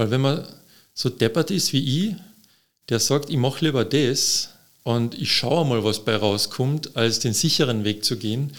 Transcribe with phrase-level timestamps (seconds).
[0.00, 0.46] Weil wenn man
[0.94, 2.14] so deppert ist wie ich,
[2.88, 4.48] der sagt, ich mache lieber das
[4.82, 8.54] und ich schaue mal, was bei rauskommt, als den sicheren Weg zu gehen,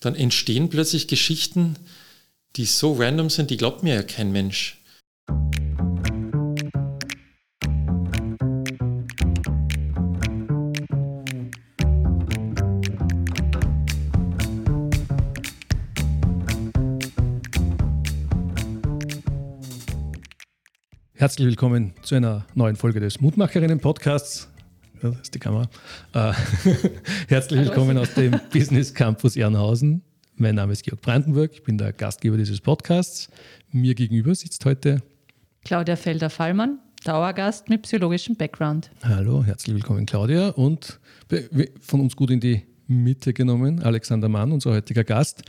[0.00, 1.76] dann entstehen plötzlich Geschichten,
[2.56, 4.82] die so random sind, die glaubt mir ja kein Mensch.
[21.22, 24.48] Herzlich willkommen zu einer neuen Folge des Mutmacherinnen-Podcasts.
[25.00, 25.68] Ja, das ist die Kamera.
[26.12, 26.32] Äh,
[27.28, 30.02] herzlich willkommen aus dem Business Campus Ehrenhausen.
[30.34, 33.28] Mein Name ist Georg Brandenburg, ich bin der Gastgeber dieses Podcasts.
[33.70, 35.00] Mir gegenüber sitzt heute
[35.64, 38.90] Claudia Felder-Fallmann, Dauergast mit psychologischem Background.
[39.04, 40.48] Hallo, herzlich willkommen, Claudia.
[40.48, 40.98] Und
[41.82, 45.44] von uns gut in die Mitte genommen, Alexander Mann, unser heutiger Gast.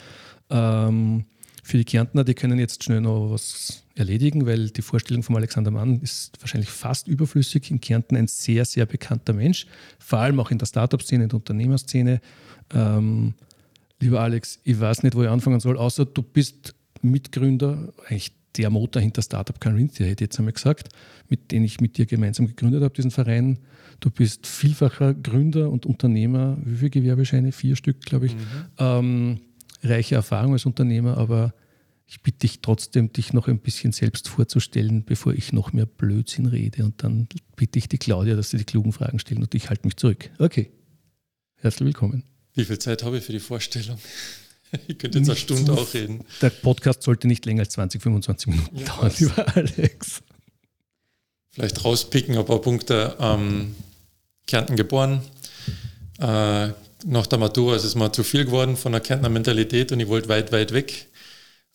[0.51, 1.25] Ähm,
[1.63, 5.71] für die Kärntner, die können jetzt schnell noch was erledigen, weil die Vorstellung von Alexander
[5.71, 7.71] Mann ist wahrscheinlich fast überflüssig.
[7.71, 9.65] In Kärnten ein sehr, sehr bekannter Mensch,
[9.97, 12.19] vor allem auch in der Startup-Szene, in der Unternehmerszene.
[12.73, 13.33] Ähm,
[14.01, 18.69] lieber Alex, ich weiß nicht, wo ich anfangen soll, außer du bist Mitgründer, eigentlich der
[18.69, 20.89] Motor hinter Startup Carinthia, hätte ich jetzt einmal gesagt,
[21.29, 23.59] mit dem ich mit dir gemeinsam gegründet habe, diesen Verein.
[24.01, 26.57] Du bist vielfacher Gründer und Unternehmer.
[26.63, 27.53] Wie viele Gewerbescheine?
[27.53, 28.35] Vier Stück, glaube ich.
[28.35, 28.39] Mhm.
[28.77, 29.39] Ähm,
[29.83, 31.53] reiche Erfahrung als Unternehmer, aber
[32.05, 36.45] ich bitte dich trotzdem, dich noch ein bisschen selbst vorzustellen, bevor ich noch mehr Blödsinn
[36.45, 36.83] rede.
[36.83, 39.85] Und dann bitte ich die Claudia, dass sie die klugen Fragen stellt und ich halte
[39.85, 40.29] mich zurück.
[40.39, 40.71] Okay.
[41.55, 42.23] Herzlich willkommen.
[42.55, 43.97] Wie viel Zeit habe ich für die Vorstellung?
[44.87, 46.25] Ich könnte jetzt eine Stunde auch reden.
[46.41, 50.23] Der Podcast sollte nicht länger als 20, 25 Minuten ja, dauern, lieber Alex.
[51.51, 53.15] Vielleicht rauspicken, ein paar Punkte.
[53.19, 53.75] Ähm,
[54.47, 55.21] Kärnten geboren,
[56.17, 56.69] äh,
[57.05, 60.07] nach der Matura ist es mal zu viel geworden von der Kärntner Mentalität und ich
[60.07, 61.07] wollte weit, weit weg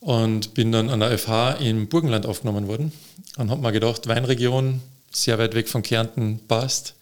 [0.01, 2.93] und bin dann an der FH im Burgenland aufgenommen worden
[3.37, 6.95] und habe mir gedacht, Weinregion, sehr weit weg von Kärnten, passt.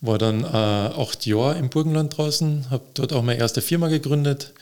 [0.00, 4.52] War dann äh, acht Jahre im Burgenland draußen, habe dort auch meine erste Firma gegründet,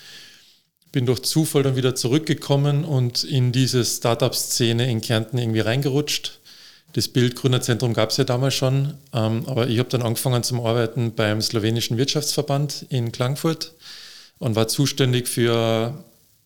[0.92, 6.40] bin durch Zufall dann wieder zurückgekommen und in diese Startup-Szene in Kärnten irgendwie reingerutscht
[6.92, 11.14] das Bildgründerzentrum gab es ja damals schon, ähm, aber ich habe dann angefangen zum Arbeiten
[11.14, 13.74] beim slowenischen Wirtschaftsverband in Klagenfurt
[14.38, 16.04] und war zuständig für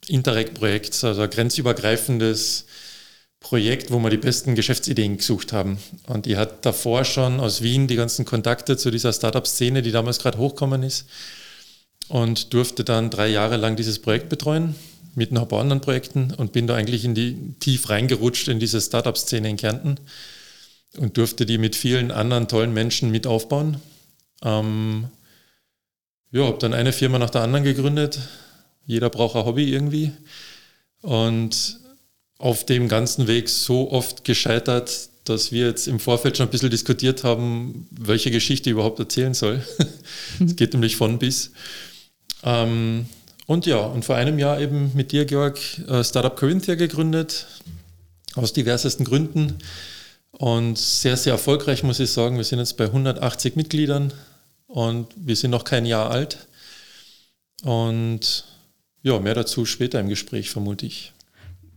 [0.09, 2.67] Interreg-Projekt, also ein grenzübergreifendes
[3.39, 5.79] Projekt, wo wir die besten Geschäftsideen gesucht haben.
[6.07, 10.19] Und ich hatte davor schon aus Wien die ganzen Kontakte zu dieser Startup-Szene, die damals
[10.19, 11.07] gerade hochgekommen ist
[12.09, 14.75] und durfte dann drei Jahre lang dieses Projekt betreuen
[15.15, 18.81] mit ein paar anderen Projekten und bin da eigentlich in die tief reingerutscht in diese
[18.81, 19.97] Startup-Szene in Kärnten
[20.99, 23.77] und durfte die mit vielen anderen tollen Menschen mit aufbauen.
[24.43, 25.09] Ähm,
[26.33, 28.21] ja, habe dann eine Firma nach der anderen gegründet.
[28.87, 30.13] Jeder braucht ein Hobby irgendwie.
[31.03, 31.81] Und
[32.39, 36.71] auf dem ganzen Weg so oft gescheitert, dass wir jetzt im Vorfeld schon ein bisschen
[36.71, 39.65] diskutiert haben, welche Geschichte ich überhaupt erzählen soll.
[40.45, 41.53] Es geht nämlich von bis.
[42.43, 43.07] Ähm,
[43.51, 47.49] und ja, und vor einem Jahr eben mit dir, Georg, äh, Startup Corinthia gegründet,
[48.37, 49.59] aus diversesten Gründen.
[50.31, 52.37] Und sehr, sehr erfolgreich, muss ich sagen.
[52.37, 54.13] Wir sind jetzt bei 180 Mitgliedern
[54.69, 56.47] und wir sind noch kein Jahr alt.
[57.65, 58.45] Und
[59.03, 61.13] ja, mehr dazu später im Gespräch, vermute ich.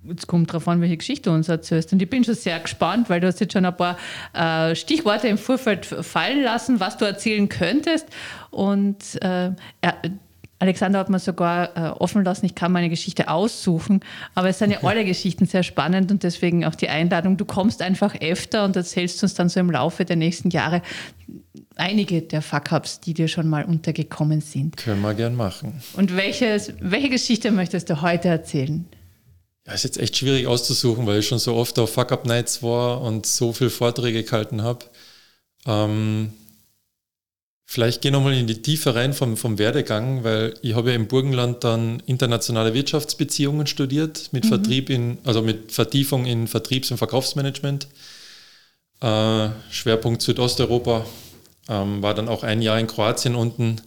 [0.04, 1.92] Jetzt kommt darauf an, welche Geschichte du uns erzählst.
[1.92, 3.98] Und ich bin schon sehr gespannt, weil du hast jetzt schon ein paar
[4.34, 8.06] äh, Stichworte im Vorfeld fallen lassen, was du erzählen könntest.
[8.52, 9.50] Und äh,
[10.64, 14.00] Alexander hat mir sogar äh, offen lassen, ich kann meine Geschichte aussuchen.
[14.34, 17.36] Aber es sind ja alle Geschichten sehr spannend und deswegen auch die Einladung.
[17.36, 20.82] Du kommst einfach öfter und erzählst uns dann so im Laufe der nächsten Jahre
[21.76, 24.78] einige der Fuck-Ups, die dir schon mal untergekommen sind.
[24.78, 25.82] Können wir gern machen.
[25.98, 28.86] Und welches, welche Geschichte möchtest du heute erzählen?
[29.68, 33.26] Ja, ist jetzt echt schwierig auszusuchen, weil ich schon so oft auf Fuck-Up-Nights war und
[33.26, 34.86] so viele Vorträge gehalten habe.
[35.66, 36.32] Ähm,
[37.66, 40.96] Vielleicht gehen wir mal in die Tiefe rein vom, vom Werdegang, weil ich habe ja
[40.96, 44.50] im Burgenland dann internationale Wirtschaftsbeziehungen studiert, mit mhm.
[44.50, 47.88] Vertrieb in, also mit Vertiefung in Vertriebs- und Verkaufsmanagement.
[49.02, 51.06] Äh, Schwerpunkt Südosteuropa.
[51.70, 53.80] Ähm, war dann auch ein Jahr in Kroatien unten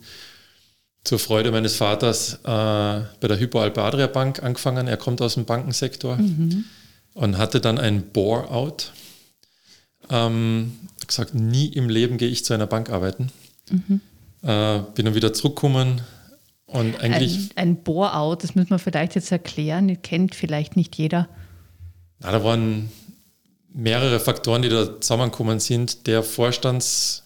[1.05, 4.88] zur Freude meines Vaters äh, bei der Hypo Alpe Adria Bank angefangen.
[4.88, 6.64] Er kommt aus dem Bankensektor mhm.
[7.14, 8.93] und hatte dann ein Bore-out.
[10.11, 10.72] Ähm,
[11.06, 13.31] gesagt, nie im Leben gehe ich zu einer Bank arbeiten.
[13.70, 14.00] Mhm.
[14.42, 16.02] Äh, bin dann wieder zurückgekommen
[16.66, 17.50] und eigentlich.
[17.54, 21.28] Ein, ein Bore-out, das müssen wir vielleicht jetzt erklären, das kennt vielleicht nicht jeder.
[22.20, 22.90] Na, da waren
[23.72, 26.06] mehrere Faktoren, die da zusammengekommen sind.
[26.06, 27.22] Der Vorstands-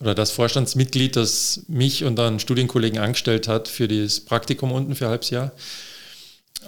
[0.00, 5.06] oder das Vorstandsmitglied, das mich und einen Studienkollegen angestellt hat für das Praktikum unten für
[5.06, 5.52] ein halbes Jahr,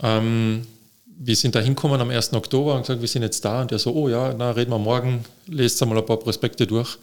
[0.03, 0.67] ähm,
[1.21, 2.33] wir sind da hingekommen am 1.
[2.35, 3.63] Oktober und gesagt, wir sind jetzt da.
[3.63, 6.97] Und der so, oh ja, na, reden wir morgen, lest mal ein paar Prospekte durch.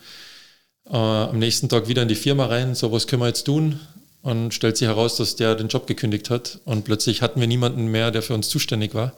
[0.89, 3.79] Äh, am nächsten Tag wieder in die Firma rein, so, was können wir jetzt tun?
[4.21, 6.59] Und stellt sich heraus, dass der den Job gekündigt hat.
[6.65, 9.13] Und plötzlich hatten wir niemanden mehr, der für uns zuständig war.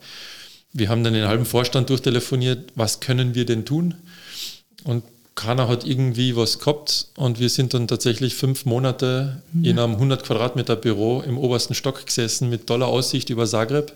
[0.72, 3.94] Wir haben dann den halben Vorstand durchtelefoniert, was können wir denn tun?
[4.84, 5.02] Und
[5.34, 9.70] keiner hat irgendwie was gehabt und wir sind dann tatsächlich fünf Monate ja.
[9.70, 13.92] in einem 100 Quadratmeter Büro im obersten Stock gesessen mit toller Aussicht über Zagreb.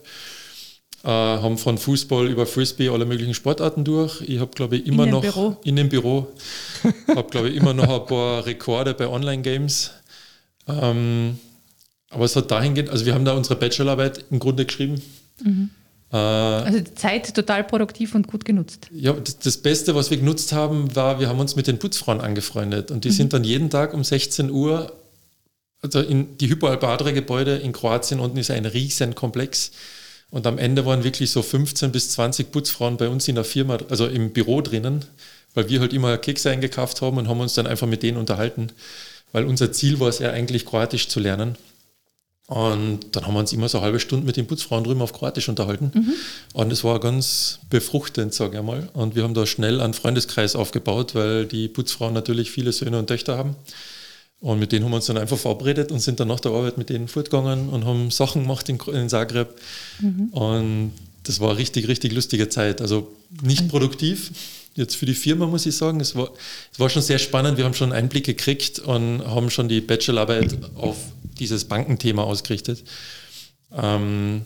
[1.04, 4.20] Äh, haben von Fußball über Frisbee alle möglichen Sportarten durch.
[4.20, 5.56] Ich habe, glaube ich, immer in noch Büro.
[5.64, 6.28] in dem Büro,
[7.08, 9.90] habe, glaube ich, immer noch ein paar Rekorde bei Online-Games.
[10.69, 11.40] Ähm,
[12.08, 15.02] aber es hat dahingehend, also wir haben da unsere Bachelorarbeit im Grunde geschrieben.
[15.43, 15.70] Mhm.
[16.12, 18.87] Äh, also die Zeit total produktiv und gut genutzt.
[18.93, 19.12] Ja,
[19.43, 23.02] das Beste, was wir genutzt haben, war, wir haben uns mit den Putzfrauen angefreundet und
[23.05, 23.14] die mhm.
[23.14, 24.93] sind dann jeden Tag um 16 Uhr,
[25.81, 29.72] also in die Hypoalbadre-Gebäude in Kroatien unten ist ein riesen Komplex
[30.32, 33.76] und am Ende waren wirklich so 15 bis 20 Putzfrauen bei uns in der Firma,
[33.90, 35.05] also im Büro drinnen,
[35.52, 38.69] weil wir halt immer Kekse eingekauft haben und haben uns dann einfach mit denen unterhalten,
[39.32, 41.56] weil unser Ziel war es ja eigentlich Kroatisch zu lernen.
[42.46, 45.12] Und dann haben wir uns immer so eine halbe Stunde mit den Putzfrauen drüben auf
[45.12, 45.93] Kroatisch unterhalten.
[45.94, 46.14] Mhm.
[46.55, 48.88] Und es war ganz befruchtend, sage ich mal.
[48.94, 53.06] Und wir haben da schnell einen Freundeskreis aufgebaut, weil die Putzfrauen natürlich viele Söhne und
[53.06, 53.55] Töchter haben.
[54.43, 56.77] Und mit denen haben wir uns dann einfach verabredet und sind dann nach der Arbeit
[56.77, 59.55] mit denen fortgegangen und haben Sachen gemacht in, in Zagreb.
[60.00, 60.29] Mhm.
[60.33, 60.93] Und
[61.23, 62.81] das war eine richtig, richtig lustige Zeit.
[62.81, 64.33] Also nicht produktiv,
[64.75, 66.00] jetzt für die Firma muss ich sagen.
[66.00, 66.31] Es war,
[66.73, 67.56] es war schon sehr spannend.
[67.56, 70.97] Wir haben schon Einblick gekriegt und haben schon die Bachelorarbeit auf
[71.39, 72.83] dieses Bankenthema ausgerichtet.
[73.73, 74.43] Ähm,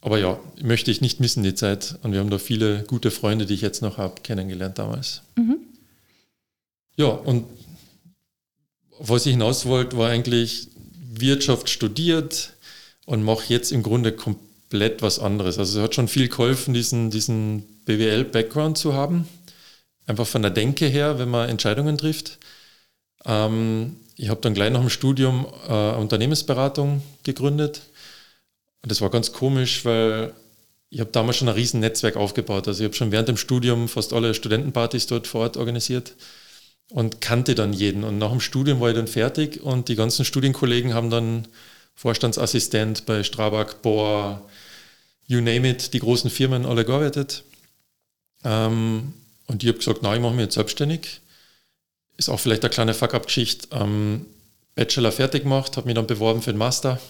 [0.00, 1.98] aber ja, möchte ich nicht missen, die Zeit.
[2.04, 5.22] Und wir haben da viele gute Freunde, die ich jetzt noch habe, kennengelernt damals.
[5.34, 5.56] Mhm.
[6.96, 7.44] Ja, und
[8.98, 10.68] was ich hinaus wollte, war eigentlich
[11.18, 12.52] Wirtschaft studiert
[13.04, 15.58] und mache jetzt im Grunde komplett was anderes.
[15.58, 19.28] Also es hat schon viel geholfen, diesen, diesen BWL-Background zu haben.
[20.06, 22.38] Einfach von der Denke her, wenn man Entscheidungen trifft.
[23.24, 27.82] Ähm, ich habe dann gleich nach dem Studium äh, Unternehmensberatung gegründet.
[28.82, 30.32] Und das war ganz komisch, weil
[30.90, 32.68] ich habe damals schon ein riesen Netzwerk aufgebaut.
[32.68, 36.14] Also ich habe schon während dem Studium fast alle Studentenpartys dort vor Ort organisiert
[36.90, 38.04] und kannte dann jeden.
[38.04, 41.48] Und nach dem Studium war ich dann fertig und die ganzen Studienkollegen haben dann
[41.94, 44.42] Vorstandsassistent bei Strabag, Bohr,
[45.26, 47.42] you name it, die großen Firmen alle gearbeitet.
[48.44, 49.14] Ähm,
[49.46, 51.20] und ich habe gesagt, nein, ich mache mich jetzt selbstständig
[52.16, 53.68] ist auch vielleicht eine kleine Fuck-up-Geschichte.
[53.72, 54.26] Ähm,
[54.74, 57.00] Bachelor fertig gemacht, habe mich dann beworben für den Master,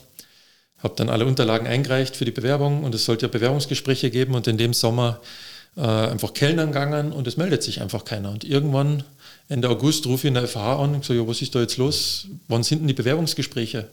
[0.78, 4.46] habe dann alle Unterlagen eingereicht für die Bewerbung und es sollte ja Bewerbungsgespräche geben und
[4.46, 5.20] in dem Sommer
[5.76, 8.30] äh, einfach Kellnern gegangen und es meldet sich einfach keiner.
[8.30, 9.02] Und irgendwann
[9.48, 11.76] Ende August rufe ich in der FH an und sage, ja, was ist da jetzt
[11.76, 12.26] los?
[12.48, 13.88] Wann sind denn die Bewerbungsgespräche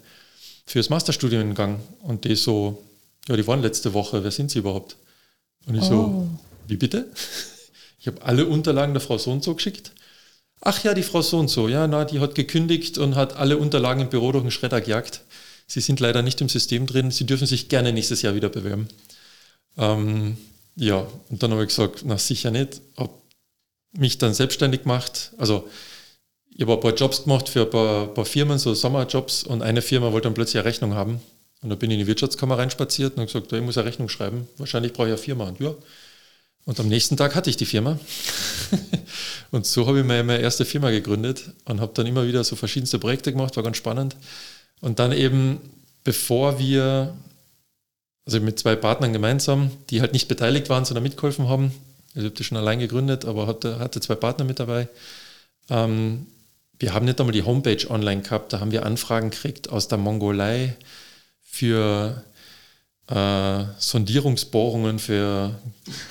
[0.65, 1.79] für das Masterstudium in Gang?
[2.01, 2.83] Und die so,
[3.27, 4.95] ja, die waren letzte Woche, wer sind sie überhaupt?
[5.65, 5.87] Und ich oh.
[5.87, 6.29] so,
[6.67, 7.07] wie bitte?
[7.99, 9.93] Ich habe alle Unterlagen der Frau so und so geschickt
[10.65, 13.57] Ach ja, die Frau so und so, ja, na, die hat gekündigt und hat alle
[13.57, 15.21] Unterlagen im Büro durch den Schredder gejagt.
[15.67, 17.11] Sie sind leider nicht im System drin.
[17.11, 18.87] Sie dürfen sich gerne nächstes Jahr wieder bewerben.
[19.77, 20.37] Ähm,
[20.77, 22.79] ja, und dann habe ich gesagt, na sicher nicht.
[22.95, 23.11] Habe
[23.93, 25.31] mich dann selbstständig gemacht.
[25.37, 25.67] Also
[26.49, 29.43] ich habe ein paar Jobs gemacht für ein paar, paar, Firmen, so Sommerjobs.
[29.43, 31.21] Und eine Firma wollte dann plötzlich eine Rechnung haben.
[31.61, 34.09] Und da bin ich in die Wirtschaftskammer reinspaziert und habe gesagt, ich muss eine Rechnung
[34.09, 34.47] schreiben.
[34.57, 35.47] Wahrscheinlich brauche ich eine Firma.
[35.47, 35.73] Und ja,
[36.65, 37.99] und am nächsten Tag hatte ich die Firma.
[39.51, 42.99] und so habe ich meine erste Firma gegründet und habe dann immer wieder so verschiedenste
[42.99, 44.15] Projekte gemacht, war ganz spannend.
[44.79, 45.59] Und dann eben,
[46.03, 47.13] bevor wir,
[48.25, 51.73] also mit zwei Partnern gemeinsam, die halt nicht beteiligt waren, sondern mitgeholfen haben,
[52.15, 54.87] also ich habe das schon allein gegründet, aber hatte, hatte zwei Partner mit dabei.
[55.69, 56.27] Ähm,
[56.79, 59.97] wir haben nicht einmal die Homepage online gehabt, da haben wir Anfragen gekriegt aus der
[59.97, 60.75] Mongolei
[61.41, 62.23] für
[63.07, 65.59] äh, Sondierungsbohrungen für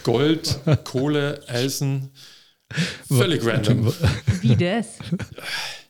[0.02, 2.10] Gold, Kohle, Eisen.
[3.06, 3.92] Völlig random.
[4.40, 4.98] Wie das?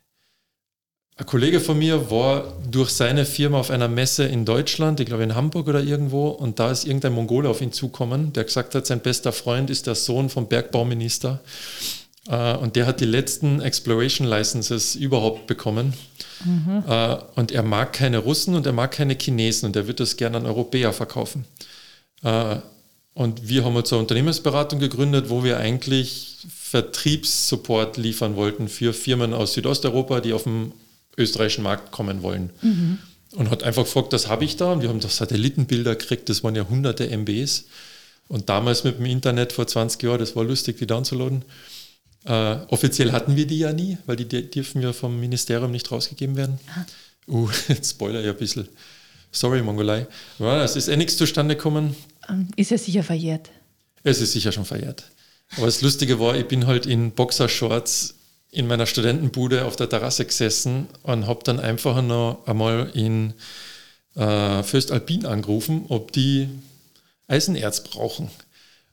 [1.22, 5.22] Ein Kollege von mir war durch seine Firma auf einer Messe in Deutschland, ich glaube
[5.22, 8.88] in Hamburg oder irgendwo, und da ist irgendein Mongole auf ihn zukommen, der gesagt hat,
[8.88, 11.38] sein bester Freund ist der Sohn vom Bergbauminister.
[12.26, 15.94] Äh, und der hat die letzten Exploration Licenses überhaupt bekommen.
[16.44, 16.82] Mhm.
[17.36, 20.38] Und er mag keine Russen und er mag keine Chinesen und er wird das gerne
[20.38, 21.44] an Europäer verkaufen.
[22.24, 22.56] Äh,
[23.14, 29.32] und wir haben jetzt eine Unternehmensberatung gegründet, wo wir eigentlich Vertriebssupport liefern wollten für Firmen
[29.32, 30.72] aus Südosteuropa, die auf den
[31.16, 32.50] österreichischen Markt kommen wollen.
[32.62, 32.98] Mhm.
[33.34, 34.72] Und hat einfach gefragt, das habe ich da.
[34.72, 37.64] Und wir haben da Satellitenbilder gekriegt, das waren ja hunderte MBs.
[38.28, 41.44] Und damals mit dem Internet vor 20 Jahren, das war lustig, die downzuladen.
[42.24, 46.36] Äh, offiziell hatten wir die ja nie, weil die dürfen ja vom Ministerium nicht rausgegeben
[46.36, 46.58] werden.
[46.68, 46.84] Ah.
[47.26, 48.68] Uh, jetzt spoiler ja ein bisschen.
[49.30, 50.06] Sorry, Mongolei.
[50.38, 51.96] Ja, es ist eh nichts zustande gekommen.
[52.28, 53.50] Ähm, ist ja sicher verjährt.
[54.02, 55.04] Es ist sicher schon verjährt.
[55.56, 58.14] Aber das Lustige war, ich bin halt in Boxershorts
[58.52, 63.32] in meiner Studentenbude auf der Terrasse gesessen und habe dann einfach noch einmal in
[64.14, 66.48] äh, Fürst Alpin angerufen, ob die
[67.26, 68.30] Eisenerz brauchen.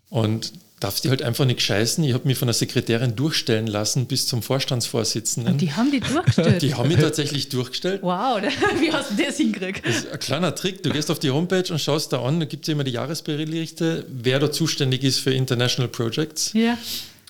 [0.09, 2.03] Und darfst die halt einfach nicht scheißen.
[2.05, 5.53] Ich habe mich von der Sekretärin durchstellen lassen bis zum Vorstandsvorsitzenden.
[5.53, 6.61] Und die haben die durchgestellt?
[6.61, 8.01] die haben mich tatsächlich durchgestellt.
[8.01, 8.41] Wow,
[8.79, 9.85] wie hast du das hingekriegt?
[9.85, 10.83] Das ist ein kleiner Trick.
[10.83, 14.05] Du gehst auf die Homepage und schaust da an, da gibt es immer die Jahresberichte,
[14.07, 16.53] wer da zuständig ist für International Projects.
[16.53, 16.77] Ja.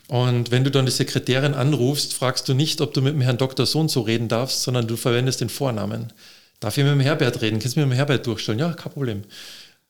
[0.10, 3.38] Und wenn du dann die Sekretärin anrufst, fragst du nicht, ob du mit dem Herrn
[3.38, 3.68] Dr.
[3.68, 6.12] so und so reden darfst, sondern du verwendest den Vornamen.
[6.60, 7.60] Darf ich mit dem Herbert reden?
[7.60, 8.60] Kannst du mir mit dem Herbert durchstellen?
[8.60, 9.24] Ja, kein Problem.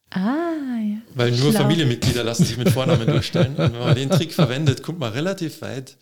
[0.09, 0.97] Ah, ja.
[1.15, 1.61] Weil nur Schlau.
[1.61, 3.55] Familienmitglieder lassen sich mit Vornamen durchstellen.
[3.55, 5.95] Und wenn man den Trick verwendet, kommt man relativ weit.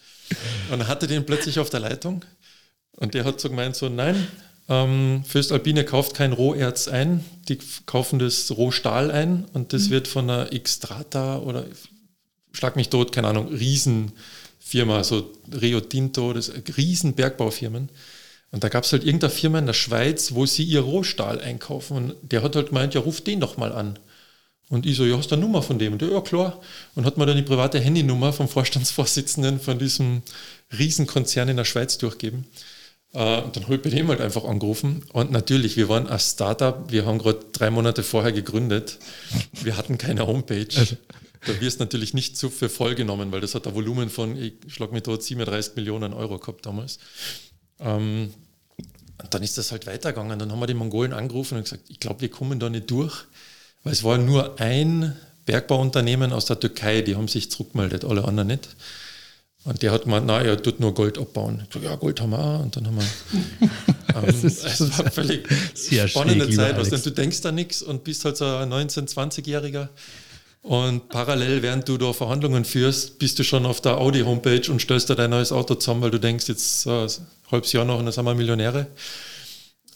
[0.72, 2.26] Und er hatte den plötzlich auf der Leitung.
[2.94, 4.28] Und der hat so gemeint, so nein,
[4.68, 9.92] ähm, Föstalpine kauft kein Roherz ein, die kaufen das Rohstahl ein und das mhm.
[9.92, 11.66] wird von einer Xtrata oder
[12.58, 17.90] schlag mich tot, keine Ahnung, Riesenfirma, so Rio Tinto, das riesen Bergbaufirmen.
[18.52, 21.98] Und da gab es halt irgendeine Firma in der Schweiz, wo sie ihr Rohstahl einkaufen.
[21.98, 24.00] Und der hat halt gemeint, ja, ruf den doch mal an.
[24.70, 25.94] Und ich so, ja, hast du eine Nummer von dem?
[25.94, 26.60] Und der, ja, klar.
[26.96, 30.24] Und hat mir dann die private Handynummer vom Vorstandsvorsitzenden von diesem
[30.78, 32.48] Riesenkonzern in der Schweiz durchgegeben.
[33.14, 35.04] Äh, und dann habe ich bei dem halt einfach angerufen.
[35.14, 38.98] Und natürlich, wir waren ein Startup, wir haben gerade drei Monate vorher gegründet.
[39.52, 40.98] Wir hatten keine Homepage.
[41.48, 44.38] Da wirst du natürlich nicht so für voll genommen, weil das hat ein Volumen von,
[44.38, 47.00] ich schlag mich dort 37 Millionen Euro gehabt damals.
[47.80, 48.34] Ähm,
[49.22, 50.38] und dann ist das halt weitergegangen.
[50.38, 53.26] Dann haben wir die Mongolen angerufen und gesagt, ich glaube, wir kommen da nicht durch,
[53.84, 58.50] weil es war nur ein Bergbauunternehmen aus der Türkei, die haben sich zurückgemeldet, alle anderen
[58.50, 58.70] nicht.
[59.64, 61.64] Und der hat gemeint, na, er tut nur Gold abbauen.
[61.68, 62.62] Ich so, ja, Gold haben wir auch.
[62.62, 63.70] Und dann haben wir.
[64.16, 65.48] ähm, es war eine völlig
[66.08, 66.92] spannende schräg, Zeit.
[66.92, 69.90] Was, du denkst da nichts und bist halt so ein 19-, 20-Jähriger.
[70.62, 75.10] Und parallel, während du da Verhandlungen führst, bist du schon auf der Audi-Homepage und stellst
[75.10, 77.10] da dein neues Auto zusammen, weil du denkst, jetzt äh, ein
[77.52, 78.88] halbes Jahr noch und dann sind wir Millionäre.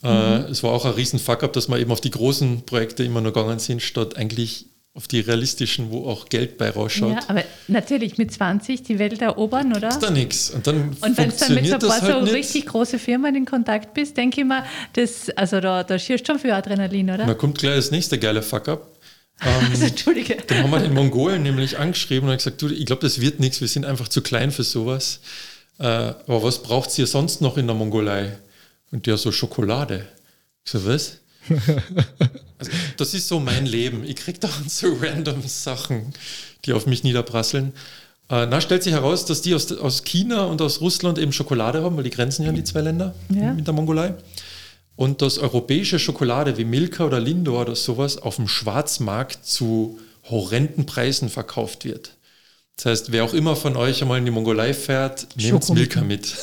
[0.02, 0.44] Äh, mhm.
[0.46, 3.20] Äh, es war auch ein riesen Fuck-up, dass wir eben auf die großen Projekte immer
[3.20, 7.12] nur gegangen sind, statt eigentlich auf die realistischen, wo auch Geld bei rausschaut.
[7.12, 9.88] Ja, aber natürlich mit 20 die Welt erobern, oder?
[9.88, 10.50] Ist da nichts.
[10.50, 13.34] Und, dann und wenn du dann mit so ein paar halt so richtig große Firmen
[13.34, 17.24] in Kontakt bist, denke ich mal, das, also da, da schierst schon für Adrenalin, oder?
[17.24, 18.91] Da kommt gleich das nächste geile Fuck-up.
[19.40, 20.36] Ähm, also, Entschuldige.
[20.46, 23.60] Dann haben wir den Mongolen nämlich angeschrieben und gesagt, du, ich glaube, das wird nichts,
[23.60, 25.20] wir sind einfach zu klein für sowas.
[25.78, 28.38] Äh, aber was braucht ihr sonst noch in der Mongolei?
[28.90, 30.06] Und der so Schokolade.
[30.64, 31.18] Ich so, was?
[32.58, 34.04] also, das ist so mein Leben.
[34.04, 36.12] Ich kriege da so random Sachen,
[36.64, 37.72] die auf mich niederprasseln.
[38.28, 41.82] Äh, na, stellt sich heraus, dass die aus, aus China und aus Russland eben Schokolade
[41.82, 43.52] haben, weil die grenzen ja an die zwei Länder ja.
[43.54, 44.14] mit der Mongolei
[44.96, 50.86] und dass europäische Schokolade wie Milka oder Lindor oder sowas auf dem Schwarzmarkt zu horrenden
[50.86, 52.16] Preisen verkauft wird.
[52.76, 56.34] Das heißt, wer auch immer von euch einmal in die Mongolei fährt, nehmt Milka mit.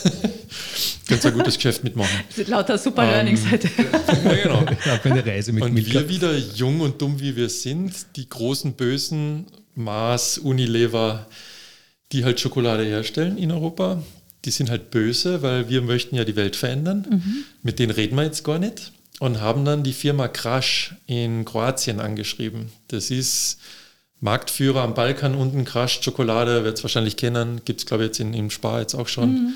[1.07, 2.15] Könnt ein gutes Geschäft mitmachen.
[2.47, 3.67] Lauter super ähm, Learnings heute.
[3.77, 4.63] ja, genau.
[4.79, 5.93] Ich habe eine Reise mit und Milka.
[5.93, 11.25] wir wieder jung und dumm wie wir sind, die großen Bösen, Mars, Unilever,
[12.11, 14.01] die halt Schokolade herstellen in Europa,
[14.45, 17.05] die sind halt böse, weil wir möchten ja die Welt verändern.
[17.09, 17.43] Mhm.
[17.63, 18.91] Mit denen reden wir jetzt gar nicht.
[19.19, 22.71] Und haben dann die Firma Crash in Kroatien angeschrieben.
[22.87, 23.59] Das ist
[24.21, 28.19] Marktführer am Balkan unten, Crash Schokolade, wird es wahrscheinlich kennen, gibt es glaube ich jetzt
[28.19, 29.31] in, im Spar jetzt auch schon.
[29.31, 29.53] Mhm.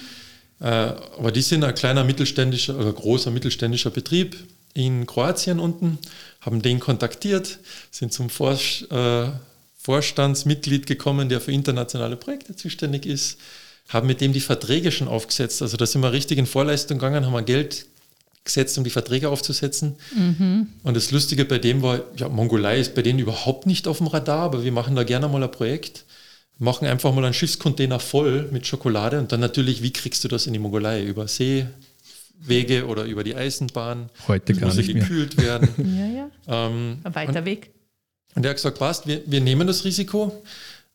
[0.59, 4.35] Äh, aber die sind ein kleiner mittelständischer oder großer mittelständischer Betrieb
[4.73, 5.97] in Kroatien unten,
[6.41, 7.59] haben den kontaktiert,
[7.91, 8.57] sind zum Vor
[8.89, 9.25] äh,
[9.77, 13.37] Vorstandsmitglied gekommen, der für internationale Projekte zuständig ist
[13.89, 15.61] haben mit dem die Verträge schon aufgesetzt.
[15.61, 17.85] Also da sind wir richtig in Vorleistung gegangen, haben wir Geld
[18.43, 19.95] gesetzt, um die Verträge aufzusetzen.
[20.15, 20.67] Mhm.
[20.83, 24.07] Und das Lustige bei dem war, ja, Mongolei ist bei denen überhaupt nicht auf dem
[24.07, 26.05] Radar, aber wir machen da gerne mal ein Projekt,
[26.57, 30.47] machen einfach mal einen Schiffscontainer voll mit Schokolade und dann natürlich, wie kriegst du das
[30.47, 31.03] in die Mongolei?
[31.03, 34.09] Über Seewege oder über die Eisenbahn?
[34.27, 35.61] Heute gar muss nicht gekühlt mehr.
[35.61, 35.69] werden.
[36.47, 36.67] ja, ja.
[36.67, 37.71] Ähm, ein weiter und, Weg.
[38.35, 40.43] Und er hat gesagt, passt, wir, wir nehmen das Risiko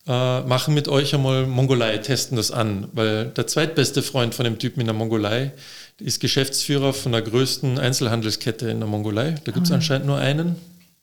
[0.09, 4.59] äh, machen mit euch einmal Mongolei, testen das an, weil der zweitbeste Freund von dem
[4.59, 5.53] Typen in der Mongolei
[5.99, 9.35] ist Geschäftsführer von der größten Einzelhandelskette in der Mongolei.
[9.45, 9.77] Da gibt es ah.
[9.77, 10.57] anscheinend nur einen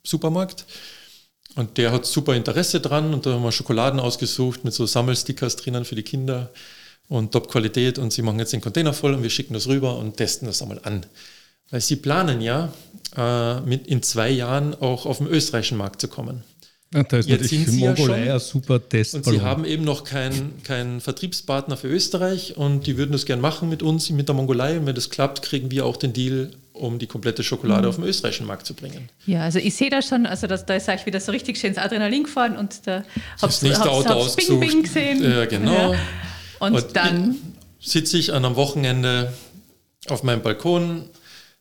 [0.03, 0.65] Supermarkt.
[1.55, 5.55] Und der hat super Interesse dran und da haben wir Schokoladen ausgesucht mit so Sammelstickers
[5.55, 6.49] drinnen für die Kinder
[7.07, 10.17] und Top-Qualität und sie machen jetzt den Container voll und wir schicken das rüber und
[10.17, 11.05] testen das einmal an.
[11.69, 12.73] Weil sie planen ja,
[13.15, 16.43] äh, mit in zwei Jahren auch auf den österreichischen Markt zu kommen.
[16.95, 19.15] Ja, da ist Jetzt sind sie ja schon, ein super Test.
[19.15, 23.41] Und sie haben eben noch keinen kein Vertriebspartner für Österreich und die würden das gern
[23.41, 24.77] machen mit uns, mit der Mongolei.
[24.79, 27.87] Und wenn das klappt, kriegen wir auch den Deal um die komplette Schokolade Mhm.
[27.89, 29.09] auf den österreichischen Markt zu bringen.
[29.25, 31.69] Ja, also ich sehe da schon, also das, da ist euch wieder so richtig schön
[31.69, 33.03] ins Adrenalin gefahren und da
[33.39, 34.59] Das nächste Auto Bing ausgesucht.
[34.61, 35.23] Bing gesehen.
[35.23, 35.93] Ja, genau.
[35.93, 35.99] Ja.
[36.59, 37.35] Und, Und dann,
[37.79, 39.31] Sitze ich an einem Wochenende
[40.09, 41.03] auf meinem Balkon,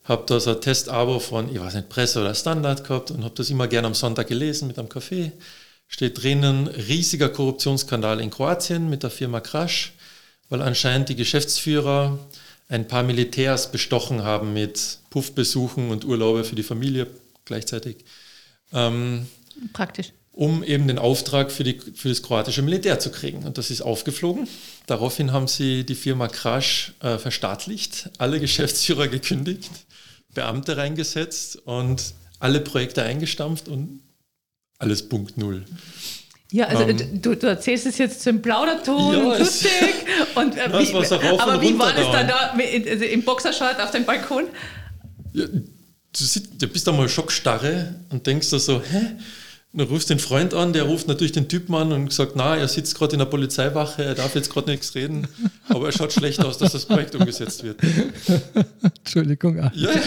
[0.05, 3.35] habe da so ein Testabo von, ich weiß nicht, Presse oder Standard gehabt und habe
[3.35, 5.33] das immer gerne am Sonntag gelesen mit einem Kaffee.
[5.89, 9.93] Steht drinnen, riesiger Korruptionsskandal in Kroatien mit der Firma Crash,
[10.49, 12.19] weil anscheinend die Geschäftsführer
[12.69, 17.07] ein paar Militärs bestochen haben mit Puffbesuchen und Urlaube für die Familie
[17.45, 17.97] gleichzeitig.
[18.73, 19.27] Ähm,
[19.73, 20.13] praktisch.
[20.33, 23.45] um eben den Auftrag für, die, für das kroatische Militär zu kriegen.
[23.45, 24.49] Und das ist aufgeflogen.
[24.87, 29.71] Daraufhin haben sie die Firma Crash äh, verstaatlicht, alle Geschäftsführer gekündigt,
[30.35, 34.01] Beamte reingesetzt und alle Projekte eingestampft und
[34.79, 35.65] alles Punkt Null.
[36.53, 39.71] Ja, also Ähm, du, du erzählst es jetzt zum Plauderton Ja, und lustig.
[40.35, 43.81] Und, äh, wie, rauf aber und wie war das dann da mit- also im Boxershort
[43.81, 44.45] auf dem Balkon?
[45.33, 45.63] Ja, du,
[46.13, 49.13] sitzt, du bist einmal schockstarre und denkst da so, hä?
[49.77, 52.69] Dann rufst den Freund an, der ruft natürlich den Typen an und sagt, na, er
[52.69, 55.27] sitzt gerade in der Polizeiwache, er darf jetzt gerade nichts reden,
[55.69, 57.81] aber er schaut schlecht aus, dass das Projekt umgesetzt wird.
[59.05, 59.59] Entschuldigung.
[59.59, 59.73] ah.
[59.75, 60.01] Ja, ja.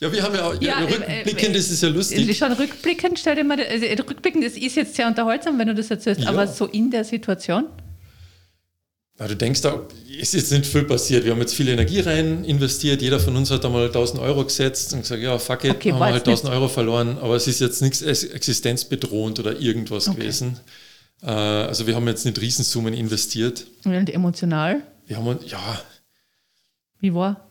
[0.00, 2.38] ja wir haben ja auch, ja, Ja, rückblickend äh, ist es ja lustig.
[2.38, 5.90] Schon rückblickend, stell dir mal, also rückblickend, das ist jetzt sehr unterhaltsam, wenn du das
[5.90, 6.30] erzählst, Ja.
[6.30, 7.66] aber so in der Situation.
[9.18, 9.82] Du denkst, da
[10.18, 11.24] ist jetzt nicht viel passiert.
[11.24, 13.02] Wir haben jetzt viel Energie rein investiert.
[13.02, 16.00] Jeder von uns hat einmal 1000 Euro gesetzt und gesagt, ja, fuck it, Okay, haben
[16.00, 17.18] wir halt jetzt 1000 Euro verloren.
[17.20, 20.18] Aber es ist jetzt nichts existenzbedrohend oder irgendwas Okay.
[20.20, 20.58] gewesen.
[21.22, 23.66] Äh, also wir haben jetzt nicht Riesensummen investiert.
[23.84, 25.80] Und emotional, Wir haben, ja,
[26.98, 27.48] wie war?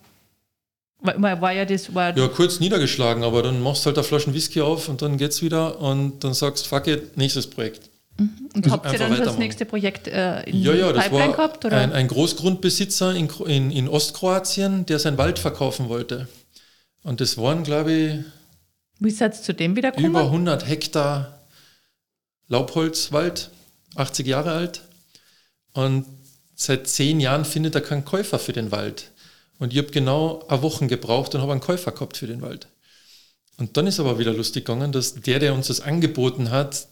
[0.99, 4.03] War, war, war ja das, war, ja, kurz niedergeschlagen, aber dann machst du halt eine
[4.03, 7.90] Flaschen Whisky auf und dann geht's wieder und dann sagst, fuck it, nächstes Projekt.
[8.17, 11.35] Und habt ihr dann schon das nächste Projekt äh, in Ja, ja, das Pipeline war
[11.35, 11.65] gehabt?
[11.65, 11.77] Oder?
[11.77, 16.27] Ein, ein Großgrundbesitzer in, in, in Ostkroatien, der seinen Wald verkaufen wollte.
[17.03, 18.19] Und das waren, glaube ich,
[18.99, 20.11] wie seid zu dem wiedergekommen?
[20.11, 21.39] über 100 Hektar
[22.47, 23.49] Laubholzwald,
[23.95, 24.81] 80 Jahre alt.
[25.73, 26.05] Und
[26.53, 29.09] seit zehn Jahren findet er keinen Käufer für den Wald.
[29.57, 32.67] Und ich habe genau eine Woche gebraucht und habe einen Käufer gehabt für den Wald.
[33.57, 36.87] Und dann ist aber wieder lustig gegangen, dass der, der uns das angeboten hat,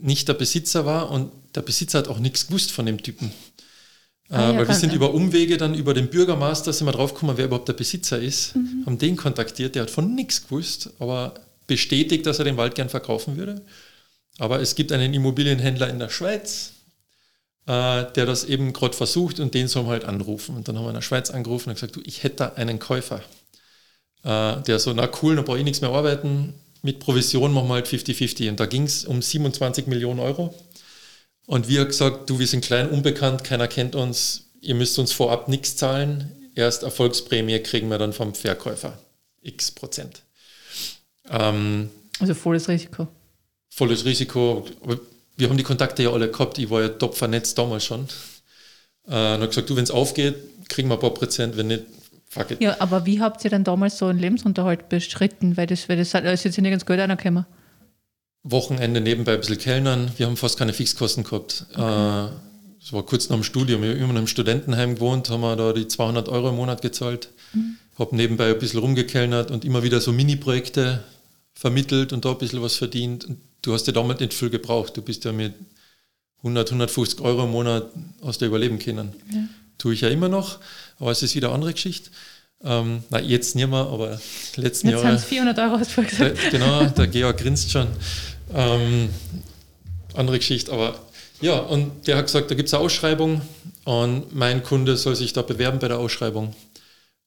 [0.00, 3.32] nicht der Besitzer war und der Besitzer hat auch nichts gewusst von dem Typen.
[4.28, 7.36] Ah, ja, äh, weil wir sind über Umwege dann über den Bürgermeister sind wir draufgekommen,
[7.36, 8.86] wer überhaupt der Besitzer ist, Mhm.
[8.86, 11.34] haben den kontaktiert, der hat von nichts gewusst, aber
[11.66, 13.62] bestätigt, dass er den Wald gern verkaufen würde.
[14.38, 16.72] Aber es gibt einen Immobilienhändler in der Schweiz,
[17.66, 20.56] äh, der das eben gerade versucht und den soll man halt anrufen.
[20.56, 22.78] Und dann haben wir in der Schweiz angerufen und gesagt, du, ich hätte da einen
[22.78, 23.22] Käufer.
[24.22, 26.54] Äh, der so, na cool, dann brauche ich nichts mehr arbeiten.
[26.82, 28.48] Mit Provision machen wir halt 50-50.
[28.50, 30.54] Und da ging es um 27 Millionen Euro.
[31.46, 35.12] Und wir haben gesagt, du, wir sind klein, unbekannt, keiner kennt uns, ihr müsst uns
[35.12, 36.50] vorab nichts zahlen.
[36.54, 38.98] Erst Erfolgsprämie kriegen wir dann vom Verkäufer.
[39.42, 40.22] X Prozent.
[41.28, 43.08] Ähm, also volles Risiko.
[43.70, 44.66] volles Risiko.
[45.36, 46.58] Wir haben die Kontakte ja alle gehabt.
[46.58, 48.06] Ich war ja top vernetzt damals schon.
[49.06, 50.36] Äh, und habe gesagt, du, wenn es aufgeht,
[50.68, 51.84] kriegen wir ein paar Prozent, wenn nicht,
[52.30, 52.60] fuck it.
[52.62, 55.56] Ja, aber wie habt ihr dann damals so einen Lebensunterhalt bestritten?
[55.58, 57.44] Weil das, weil das da ist jetzt nirgends Geld anerkennen.
[58.42, 60.10] Wochenende nebenbei ein bisschen Kellnern.
[60.16, 61.66] Wir haben fast keine Fixkosten gehabt.
[61.76, 62.32] Äh,
[62.82, 63.82] Es war kurz nach dem Studium.
[63.82, 66.80] Ich habe immer in einem Studentenheim gewohnt, haben wir da die 200 Euro im Monat
[66.80, 67.28] gezahlt.
[67.98, 71.04] Habe nebenbei ein bisschen rumgekellnert und immer wieder so Mini-Projekte
[71.52, 73.26] vermittelt und da ein bisschen was verdient.
[73.26, 74.96] Und du hast ja damals nicht viel gebraucht.
[74.96, 75.52] Du bist ja mit
[76.38, 77.90] 100, 150 Euro im Monat
[78.24, 79.12] hast du überleben können.
[79.76, 80.58] Tue ich ja immer noch,
[81.00, 82.10] aber es ist wieder eine andere Geschichte.
[82.62, 84.20] Ähm, na, jetzt nicht mehr, aber
[84.56, 85.16] letzten Jetzt sind Jahre.
[85.16, 86.50] es 400 Euro, hast du gesagt.
[86.50, 87.88] genau, der Georg grinst schon.
[88.54, 89.08] Ähm,
[90.14, 90.98] andere Geschichte, aber
[91.40, 93.40] ja, und der hat gesagt, da gibt es eine Ausschreibung
[93.84, 96.54] und mein Kunde soll sich da bewerben bei der Ausschreibung.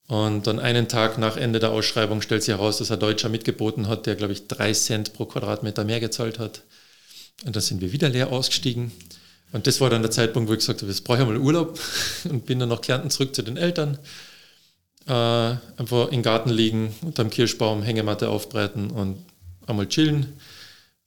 [0.06, 3.88] Und dann einen Tag nach Ende der Ausschreibung stellt sich heraus, dass ein Deutscher mitgeboten
[3.88, 6.62] hat, der, glaube ich, drei Cent pro Quadratmeter mehr gezahlt hat.
[7.44, 8.92] Und dann sind wir wieder leer ausgestiegen.
[9.54, 11.78] Und das war dann der Zeitpunkt, wo ich gesagt habe, jetzt brauche ich mal Urlaub
[12.24, 13.98] und bin dann nach Kärnten zurück zu den Eltern.
[15.06, 19.24] Äh, einfach im Garten liegen, unterm Kirschbaum, Hängematte aufbreiten und
[19.68, 20.32] einmal chillen.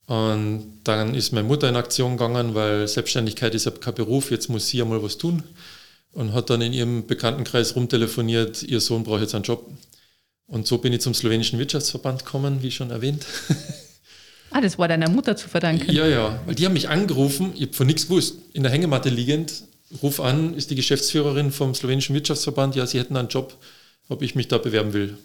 [0.06, 4.48] Und dann ist meine Mutter in Aktion gegangen, weil Selbstständigkeit ist ja kein Beruf, jetzt
[4.48, 5.44] muss sie ja mal was tun.
[6.14, 9.70] Und hat dann in ihrem Bekanntenkreis rumtelefoniert, ihr Sohn braucht jetzt einen Job.
[10.46, 13.26] Und so bin ich zum slowenischen Wirtschaftsverband gekommen, wie schon erwähnt.
[14.52, 15.92] Ah, das war deiner Mutter zu verdanken.
[15.92, 19.10] Ja, ja, weil die haben mich angerufen, ich habe von nichts gewusst, in der Hängematte
[19.10, 19.64] liegend,
[20.02, 23.58] ruf an, ist die Geschäftsführerin vom slowenischen Wirtschaftsverband, ja, sie hätten einen Job,
[24.10, 25.18] ob ich mich da bewerben will.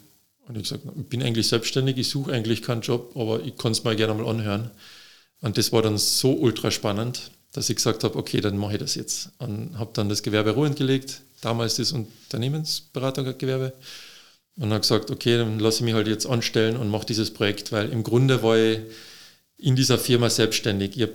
[0.48, 3.72] Und ich gesagt, ich bin eigentlich selbstständig, ich suche eigentlich keinen Job, aber ich kann
[3.72, 4.70] es mal gerne mal anhören.
[5.40, 8.78] Und das war dann so ultra spannend, dass ich gesagt habe, okay, dann mache ich
[8.78, 9.30] das jetzt.
[9.38, 13.72] Und habe dann das Gewerbe ruhend gelegt, damals das Unternehmensberatergewerbe.
[14.56, 17.72] Und habe gesagt, okay, dann lasse ich mich halt jetzt anstellen und mache dieses Projekt,
[17.72, 18.80] weil im Grunde war ich
[19.62, 20.96] in dieser Firma selbstständig.
[20.96, 21.14] Ich habe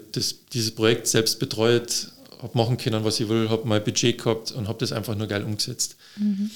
[0.54, 2.10] dieses Projekt selbst betreut,
[2.42, 5.28] habe machen können, was ich will, habe mein Budget gehabt und habe das einfach nur
[5.28, 5.98] geil umgesetzt.
[6.18, 6.50] Mhm.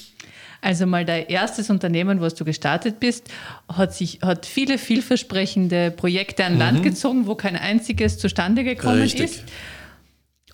[0.60, 3.28] Also mal dein erstes Unternehmen, was du gestartet bist,
[3.68, 6.82] hat sich hat viele vielversprechende Projekte an Land mhm.
[6.84, 9.24] gezogen, wo kein einziges zustande gekommen Richtig.
[9.24, 9.44] ist.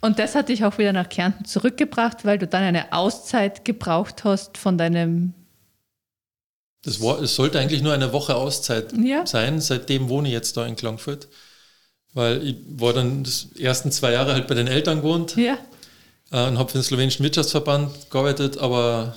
[0.00, 4.24] Und das hat dich auch wieder nach Kärnten zurückgebracht, weil du dann eine Auszeit gebraucht
[4.24, 5.34] hast von deinem.
[6.88, 9.26] Das war, es sollte eigentlich nur eine Woche Auszeit ja.
[9.26, 9.60] sein.
[9.60, 11.28] Seitdem wohne ich jetzt da in Klangfurt.
[12.14, 15.36] Weil ich war dann die ersten zwei Jahre halt bei den Eltern gewohnt.
[15.36, 15.58] Ja.
[16.30, 19.14] Äh, und habe für den slowenischen Wirtschaftsverband gearbeitet, aber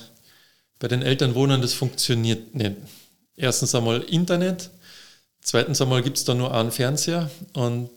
[0.80, 2.76] bei den Eltern wohnen, das funktioniert nicht.
[3.38, 4.70] Erstens einmal Internet,
[5.42, 7.90] zweitens einmal gibt es da nur einen Fernseher und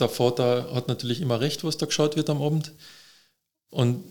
[0.00, 2.72] der Vater hat natürlich immer recht, was da geschaut wird am Abend.
[3.70, 4.02] Und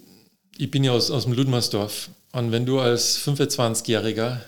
[0.57, 2.09] ich bin ja aus, aus dem Ludmersdorf.
[2.31, 4.39] Und wenn du als 25-Jähriger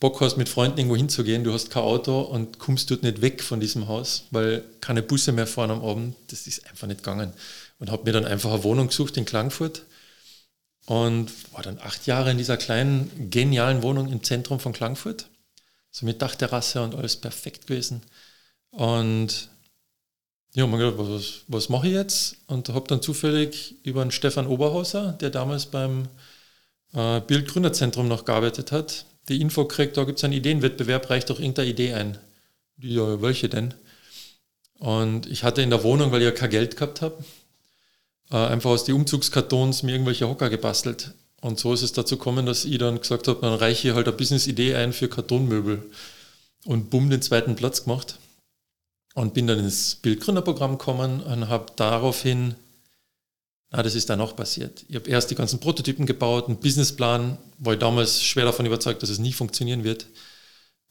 [0.00, 3.42] Bock hast, mit Freunden irgendwo hinzugehen, du hast kein Auto und kommst dort nicht weg
[3.42, 7.32] von diesem Haus, weil keine Busse mehr fahren am Abend, das ist einfach nicht gegangen.
[7.78, 9.82] Und habe mir dann einfach eine Wohnung gesucht in Klangfurt
[10.86, 15.28] und war dann acht Jahre in dieser kleinen, genialen Wohnung im Zentrum von Klangfurt.
[15.90, 18.02] So mit Dachterrasse und alles perfekt gewesen.
[18.70, 19.48] Und
[20.54, 22.36] ja, man gedacht, was, was mache ich jetzt?
[22.46, 26.08] Und habe dann zufällig über einen Stefan Oberhauser, der damals beim
[26.94, 31.38] äh, Bildgründerzentrum noch gearbeitet hat, die Info kriegt, da gibt es einen Ideenwettbewerb, reicht doch
[31.38, 32.18] irgendeine Idee ein.
[32.78, 33.74] Ja, welche denn?
[34.78, 37.24] Und ich hatte in der Wohnung, weil ich ja kein Geld gehabt habe,
[38.30, 41.12] äh, einfach aus den Umzugskartons mir irgendwelche Hocker gebastelt.
[41.40, 44.08] Und so ist es dazu gekommen, dass ich dann gesagt habe, dann reiche ich halt
[44.08, 45.82] eine Business-Idee ein für Kartonmöbel.
[46.64, 48.18] Und bumm, den zweiten Platz gemacht.
[49.14, 52.54] Und bin dann ins Bildgründerprogramm gekommen und habe daraufhin,
[53.70, 54.84] na, das ist dann auch passiert.
[54.88, 59.02] Ich habe erst die ganzen Prototypen gebaut, einen Businessplan, war ich damals schwer davon überzeugt,
[59.02, 60.06] dass es nie funktionieren wird.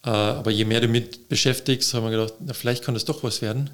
[0.03, 3.05] Äh, aber je mehr du mit beschäftigst, habe ich mir gedacht, na, vielleicht kann das
[3.05, 3.71] doch was werden.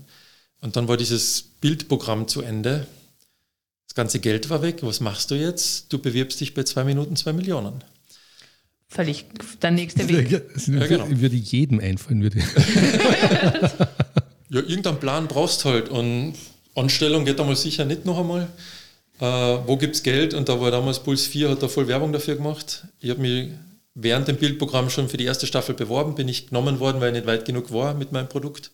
[0.61, 2.87] Und dann war dieses Bildprogramm zu Ende
[3.93, 4.77] das ganze Geld war weg.
[4.81, 5.93] Was machst du jetzt?
[5.93, 7.83] Du bewirbst dich bei zwei Minuten zwei Millionen.
[8.87, 9.25] Völlig
[9.61, 10.31] der nächste Weg.
[10.31, 11.05] Ja, ja, genau.
[11.09, 12.23] Würde jedem einfallen.
[12.23, 12.39] Würde.
[14.49, 15.89] ja, irgendeinen Plan brauchst du halt.
[15.89, 16.33] Und
[16.73, 18.47] Anstellung geht einmal sicher nicht noch einmal.
[19.19, 20.33] Äh, wo gibt es Geld?
[20.33, 22.85] Und da war damals Puls 4, hat da voll Werbung dafür gemacht.
[22.99, 23.49] Ich habe mich
[23.95, 27.21] während dem Bildprogramm schon für die erste Staffel beworben, bin ich genommen worden, weil ich
[27.21, 28.71] nicht weit genug war mit meinem Produkt.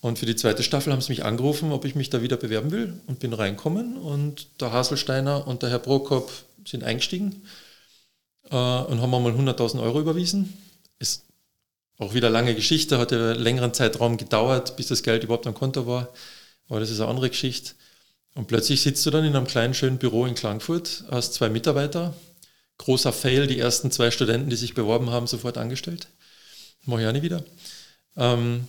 [0.00, 2.70] Und für die zweite Staffel haben sie mich angerufen, ob ich mich da wieder bewerben
[2.70, 3.96] will und bin reinkommen.
[3.96, 6.30] Und der Haselsteiner und der Herr Prokop
[6.64, 7.42] sind eingestiegen
[8.50, 10.56] äh, und haben einmal 100.000 Euro überwiesen.
[10.98, 11.24] Ist
[11.98, 15.86] auch wieder lange Geschichte, hat ja längeren Zeitraum gedauert, bis das Geld überhaupt am Konto
[15.86, 16.12] war.
[16.68, 17.72] Aber das ist eine andere Geschichte.
[18.38, 22.14] Und plötzlich sitzt du dann in einem kleinen, schönen Büro in Klagenfurt, hast zwei Mitarbeiter.
[22.76, 26.06] Großer Fail, die ersten zwei Studenten, die sich beworben haben, sofort angestellt.
[26.84, 27.42] Mache ich auch nie wieder.
[28.16, 28.68] Ähm,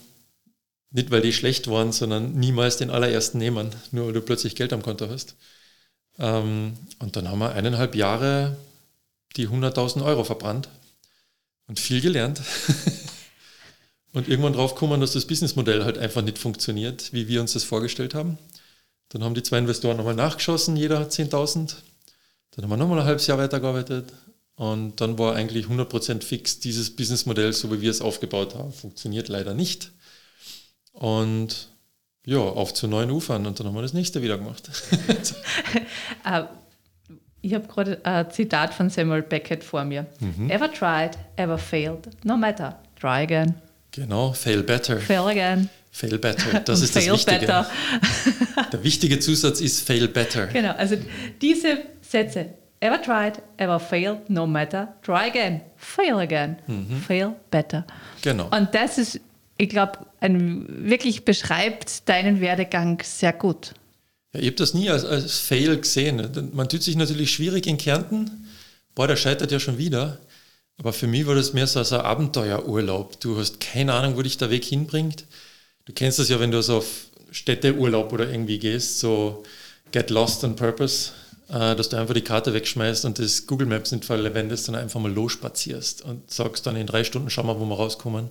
[0.90, 4.74] nicht, weil die schlecht waren, sondern niemals den allerersten nehmen, nur weil du plötzlich Geld
[4.74, 5.36] am Konto hast.
[6.18, 8.58] Ähm, und dann haben wir eineinhalb Jahre
[9.36, 10.68] die 100.000 Euro verbrannt
[11.68, 12.42] und viel gelernt.
[14.14, 17.64] und irgendwann drauf kommen, dass das Businessmodell halt einfach nicht funktioniert, wie wir uns das
[17.64, 18.40] vorgestellt haben.
[19.10, 21.76] Dann haben die zwei Investoren nochmal nachgeschossen, jeder 10.000.
[22.52, 24.14] Dann haben wir nochmal ein halbes Jahr weitergearbeitet.
[24.56, 29.30] Und dann war eigentlich 100% fix, dieses Businessmodell, so wie wir es aufgebaut haben, funktioniert
[29.30, 29.92] leider nicht.
[30.92, 31.70] Und
[32.26, 34.70] ja, auf zu neuen Ufern und dann haben wir das nächste wieder gemacht.
[36.26, 36.44] uh,
[37.42, 40.06] ich habe gerade ein Zitat von Samuel Beckett vor mir.
[40.20, 40.50] Mhm.
[40.50, 43.56] Ever tried, ever failed, no matter, try again.
[43.92, 44.98] Genau, fail better.
[45.00, 45.70] Fail again.
[45.92, 47.40] Fail better, das ist das Wichtige.
[47.40, 47.70] Better.
[48.72, 50.48] Der wichtige Zusatz ist fail better.
[50.48, 50.96] Genau, also
[51.42, 57.02] diese Sätze, ever tried, ever failed, no matter, try again, fail again, mhm.
[57.02, 57.86] fail better.
[58.22, 58.50] Genau.
[58.56, 59.20] Und das ist
[59.60, 63.74] ich glaube, wirklich beschreibt deinen Werdegang sehr gut.
[64.34, 66.50] Ja, ich habe das nie als, als Fail gesehen.
[66.54, 68.48] Man tut sich natürlich schwierig in Kärnten.
[68.96, 70.20] Boah, der scheitert ja schon wieder.
[70.78, 73.20] Aber für mich war das mehr so als ein Abenteuerurlaub.
[73.20, 75.26] Du hast keine Ahnung, wo dich der Weg hinbringt.
[75.86, 79.44] Du kennst das ja, wenn du so auf Städteurlaub oder irgendwie gehst, so
[79.92, 81.12] get lost on purpose,
[81.50, 85.00] äh, dass du einfach die Karte wegschmeißt und das Google Maps nicht verwendest, sondern einfach
[85.00, 88.30] mal losspazierst und sagst dann in drei Stunden, schau mal, wo wir rauskommen.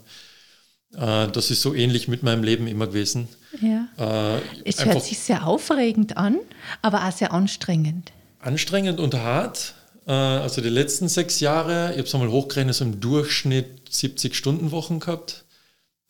[0.97, 3.29] Äh, das ist so ähnlich mit meinem Leben immer gewesen.
[3.61, 4.37] Ja.
[4.37, 6.39] Äh, es hört sich sehr aufregend an,
[6.83, 8.13] aber auch sehr anstrengend.
[8.41, 9.75] Anstrengend und hart.
[10.07, 14.35] Äh, also die letzten sechs Jahre, ich habe es einmal hochgerechnet, so im Durchschnitt 70
[14.35, 15.45] Stunden Wochen gehabt.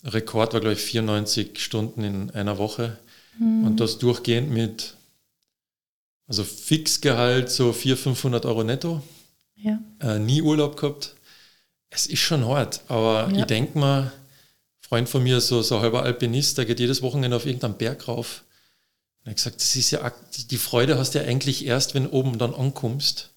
[0.05, 2.99] Rekord war, glaube ich, 94 Stunden in einer Woche.
[3.39, 3.65] Mhm.
[3.65, 4.95] Und das durchgehend mit,
[6.27, 9.03] also Fixgehalt so 400, 500 Euro netto.
[9.57, 9.79] Ja.
[10.01, 11.15] Äh, nie Urlaub gehabt
[11.91, 13.41] es ist schon hart, aber ja.
[13.41, 14.13] ich denke mal, ein
[14.81, 18.09] Freund von mir, so, so ein halber Alpinist, der geht jedes Wochenende auf irgendeinen Berg
[18.09, 18.45] rauf.
[19.21, 20.13] Und er hat gesagt, das ist ja,
[20.51, 23.31] die Freude hast du ja eigentlich erst, wenn du oben dann ankommst.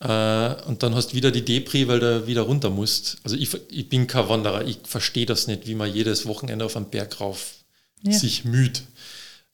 [0.00, 3.18] Äh, und dann hast du wieder die Depri, weil du wieder runter musst.
[3.24, 6.76] Also ich, ich bin kein Wanderer, ich verstehe das nicht, wie man jedes Wochenende auf
[6.76, 7.54] einen Berg rauf
[8.02, 8.12] ja.
[8.12, 8.82] sich müht.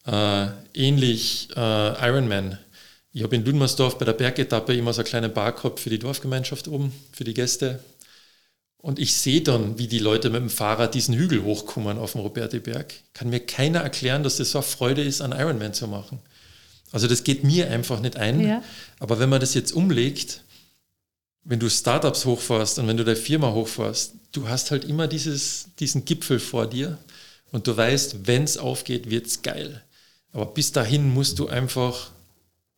[0.07, 2.59] Äh, ähnlich äh, Ironman.
[3.13, 6.01] Ich habe in Ludmersdorf bei der Bergetappe immer so eine kleine Bar gehabt für die
[6.01, 7.81] Dorfgemeinschaft oben, für die Gäste.
[8.77, 12.21] Und ich sehe dann, wie die Leute mit dem Fahrrad diesen Hügel hochkommen auf dem
[12.21, 12.93] Robertiberg.
[13.15, 16.19] Kann mir keiner erklären, dass das so eine Freude ist, einen Ironman zu machen.
[16.95, 18.41] Also das geht mir einfach nicht ein.
[18.41, 18.63] Ja.
[19.01, 20.43] Aber wenn man das jetzt umlegt,
[21.43, 25.71] wenn du Startups hochfährst und wenn du deine Firma hochfährst, du hast halt immer dieses,
[25.81, 26.97] diesen Gipfel vor dir
[27.51, 29.83] und du weißt, wenn es aufgeht, wird es geil.
[30.33, 32.13] Aber bis dahin musst du einfach,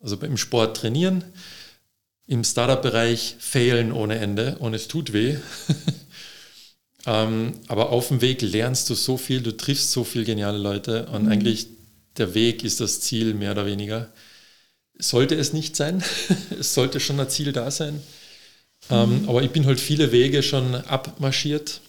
[0.01, 1.23] also im Sport trainieren,
[2.27, 5.37] im Startup-Bereich failen ohne Ende und es tut weh.
[7.07, 11.05] ähm, aber auf dem Weg lernst du so viel, du triffst so viele geniale Leute
[11.13, 11.33] und mhm.
[11.33, 11.76] eigentlich
[12.19, 14.13] der Weg ist das Ziel mehr oder weniger.
[14.99, 16.03] Sollte es nicht sein,
[16.59, 18.01] es sollte schon ein Ziel da sein.
[18.91, 19.29] Ähm, mhm.
[19.29, 21.81] aber ich bin halt viele Wege schon abmarschiert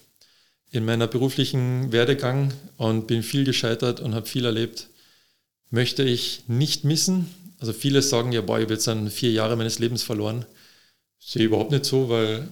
[0.72, 4.88] in meiner beruflichen Werdegang und bin viel gescheitert und habe viel erlebt.
[5.70, 7.30] Möchte ich nicht missen.
[7.60, 10.46] Also viele sagen ja, boah, ich habe jetzt dann vier Jahre meines Lebens verloren.
[11.20, 12.48] Sehe ich überhaupt nicht so, weil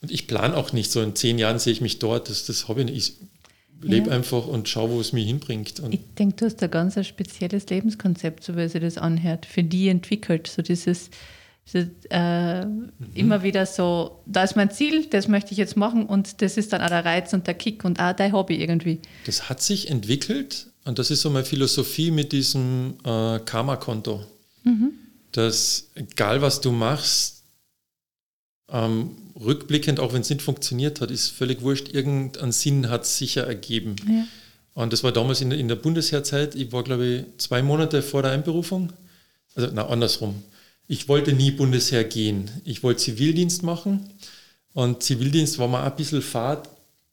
[0.00, 2.28] und ich plane auch nicht so in zehn Jahren sehe ich mich dort.
[2.28, 2.96] Das, das habe ich nicht.
[2.96, 3.14] Ich
[3.80, 4.16] lebe ja.
[4.16, 5.80] einfach und schaue, wo es mich hinbringt.
[5.80, 9.62] Und ich denke, du hast ein ganz spezielles Lebenskonzept, so wie sich das anhört, für
[9.62, 10.46] die entwickelt.
[10.46, 11.10] So dieses,
[11.74, 12.90] äh, mhm.
[13.14, 16.72] immer wieder so, da ist mein Ziel, das möchte ich jetzt machen und das ist
[16.72, 19.00] dann auch der Reiz und der Kick und auch dein Hobby irgendwie.
[19.26, 24.24] Das hat sich entwickelt und das ist so meine Philosophie mit diesem äh, Karma-Konto.
[24.64, 24.92] Mhm.
[25.32, 27.37] Dass egal was du machst,
[28.70, 33.18] ähm, rückblickend, auch wenn es nicht funktioniert hat, ist völlig wurscht, irgendein Sinn hat es
[33.18, 33.96] sicher ergeben.
[34.08, 34.26] Ja.
[34.74, 38.02] Und das war damals in der, in der Bundesheerzeit, ich war glaube ich zwei Monate
[38.02, 38.92] vor der Einberufung,
[39.54, 40.42] also na andersrum
[40.88, 42.50] ich wollte nie Bundesheer gehen.
[42.64, 44.08] Ich wollte Zivildienst machen
[44.72, 46.68] und Zivildienst war mal ein bisschen Fahrt.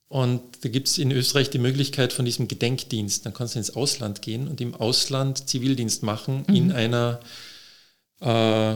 [0.07, 3.25] Und da gibt es in Österreich die Möglichkeit von diesem Gedenkdienst.
[3.25, 6.55] Dann kannst du ins Ausland gehen und im Ausland Zivildienst machen mhm.
[6.55, 7.19] in einer,
[8.21, 8.75] äh,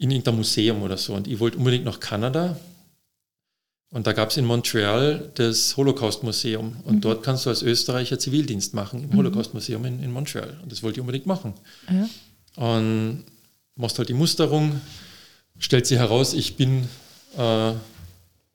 [0.00, 1.14] in irgendeinem Museum oder so.
[1.14, 2.58] Und ich wollte unbedingt nach Kanada.
[3.90, 6.76] Und da gab es in Montreal das Holocaust-Museum.
[6.84, 7.00] Und mhm.
[7.02, 9.16] dort kannst du als Österreicher Zivildienst machen im mhm.
[9.16, 10.58] Holocaust-Museum in, in Montreal.
[10.62, 11.52] Und das wollte ich unbedingt machen.
[11.88, 12.08] Ja.
[12.56, 13.24] Und
[13.76, 14.80] machst halt die Musterung,
[15.58, 16.88] stellt sich heraus, ich bin
[17.36, 17.72] äh,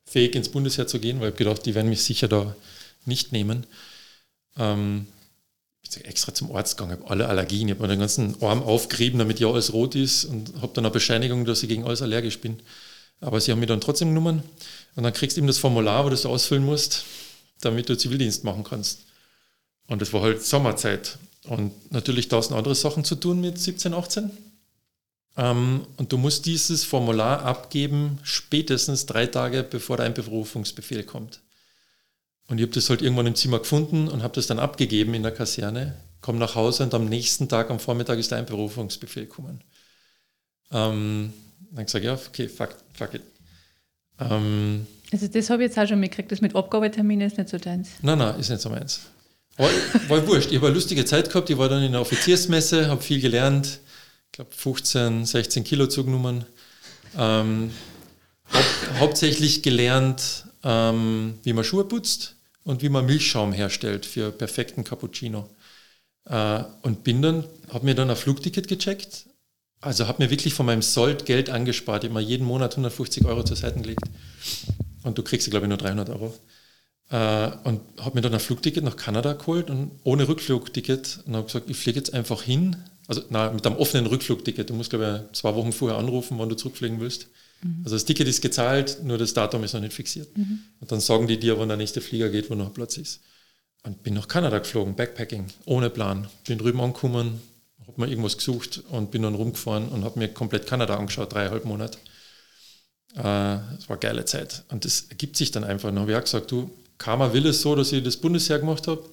[0.06, 2.56] fähig ins Bundesheer zu gehen, weil ich gedacht, die werden mich sicher da
[3.06, 3.68] nicht nehmen.
[4.58, 5.06] Ähm,
[6.04, 9.48] extra zum Arzt gegangen, habe alle Allergien, ich habe den ganzen Arm aufgerieben, damit ja
[9.50, 12.60] alles rot ist und habe dann eine Bescheinigung, dass ich gegen alles allergisch bin.
[13.22, 14.44] Aber sie haben mich dann trotzdem genommen
[14.96, 17.06] und dann kriegst du eben das Formular, wo du das ausfüllen musst,
[17.62, 19.00] damit du Zivildienst machen kannst.
[19.88, 21.18] Und das war halt Sommerzeit
[21.48, 24.32] und natürlich tausend andere Sachen zu tun mit 17, 18.
[25.38, 31.42] Ähm, und du musst dieses Formular abgeben, spätestens drei Tage bevor dein Berufungsbefehl kommt.
[32.48, 35.24] Und ich habe das halt irgendwann im Zimmer gefunden und habe das dann abgegeben in
[35.24, 39.62] der Kaserne, komme nach Hause und am nächsten Tag am Vormittag ist dein Berufungsbefehl gekommen.
[40.72, 41.34] Ähm,
[41.72, 43.24] dann gesagt, ja, okay, fuck, fuck it.
[44.20, 47.58] Ähm, also das habe ich jetzt auch schon mitgekriegt, das mit Abgabeterminen ist nicht so
[47.58, 47.90] deins.
[48.02, 49.02] Nein, nein, ist nicht so meins.
[49.58, 49.70] War,
[50.08, 53.02] war wurscht, ich habe eine lustige Zeit gehabt, ich war dann in der Offiziersmesse, habe
[53.02, 53.80] viel gelernt,
[54.32, 56.46] glaube 15, 16 Kilo zugenommen.
[57.18, 57.72] Ähm,
[58.54, 62.35] hau hauptsächlich gelernt, ähm, wie man Schuhe putzt
[62.66, 65.50] und wie man Milchschaum herstellt für perfekten Cappuccino.
[66.26, 69.28] Äh, und bin dann, habe mir dann ein Flugticket gecheckt.
[69.80, 72.12] Also habe mir wirklich von meinem Sold Geld angespart.
[72.12, 74.04] Mir jeden Monat 150 Euro zur Seite gelegt.
[75.04, 76.38] Und du kriegst, glaube ich, nur 300 Euro.
[77.10, 81.24] Äh, und habe mir dann ein Flugticket nach Kanada geholt und ohne Rückflugticket.
[81.26, 82.76] Und habe gesagt, ich fliege jetzt einfach hin
[83.08, 84.70] also na, mit einem offenen Rückflugticket.
[84.70, 87.28] Du musst, glaube ich, zwei Wochen vorher anrufen, wann du zurückfliegen willst.
[87.66, 87.82] Mhm.
[87.84, 90.38] Also das Ticket ist gezahlt, nur das Datum ist noch nicht fixiert.
[90.38, 90.60] Mhm.
[90.80, 93.22] Und dann sagen die dir, wann der nächste Flieger geht, wo noch Platz ist.
[93.84, 96.28] Und bin nach Kanada geflogen, Backpacking, ohne Plan.
[96.48, 97.42] Bin drüben angekommen,
[97.88, 101.66] habe mir irgendwas gesucht und bin dann rumgefahren und habe mir komplett Kanada angeschaut, dreieinhalb
[101.66, 101.98] Monate.
[103.16, 104.64] Äh, das war eine geile Zeit.
[104.70, 105.90] Und das ergibt sich dann einfach.
[105.90, 108.88] Dann habe ich auch gesagt, du, Karma will es so, dass ich das Bundesheer gemacht
[108.88, 109.04] habe.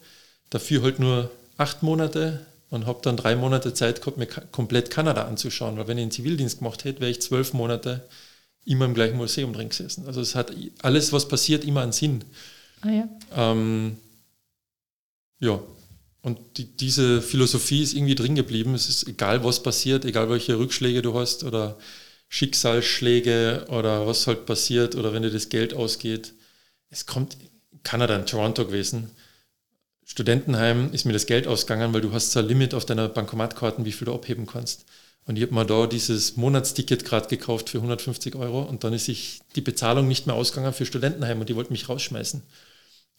[0.51, 5.25] Dafür halt nur acht Monate und habe dann drei Monate Zeit gehabt, mir komplett Kanada
[5.27, 8.03] anzuschauen, weil wenn ich einen Zivildienst gemacht hätte, wäre ich zwölf Monate
[8.64, 10.07] immer im gleichen Museum drin gesessen.
[10.07, 12.25] Also es hat alles, was passiert, immer einen Sinn.
[12.83, 13.09] Ah, ja.
[13.35, 13.96] Ähm,
[15.40, 15.61] ja,
[16.22, 18.75] und die, diese Philosophie ist irgendwie drin geblieben.
[18.75, 21.77] Es ist egal, was passiert, egal welche Rückschläge du hast oder
[22.29, 26.33] Schicksalsschläge oder was halt passiert oder wenn dir das Geld ausgeht.
[26.90, 27.37] Es kommt,
[27.83, 29.11] Kanada, in Toronto gewesen,
[30.05, 33.85] Studentenheim ist mir das Geld ausgegangen, weil du hast so ein Limit auf deiner Bankomatkarten,
[33.85, 34.85] wie viel du abheben kannst.
[35.27, 39.05] Und ich habe mir da dieses Monatsticket gerade gekauft für 150 Euro und dann ist
[39.05, 42.43] sich die Bezahlung nicht mehr ausgegangen für Studentenheim und die wollten mich rausschmeißen.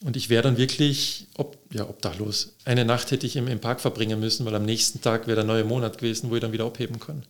[0.03, 2.57] Und ich wäre dann wirklich ob, ja, obdachlos.
[2.65, 5.45] Eine Nacht hätte ich im, im Park verbringen müssen, weil am nächsten Tag wäre der
[5.45, 7.23] neue Monat gewesen, wo ich dann wieder abheben kann.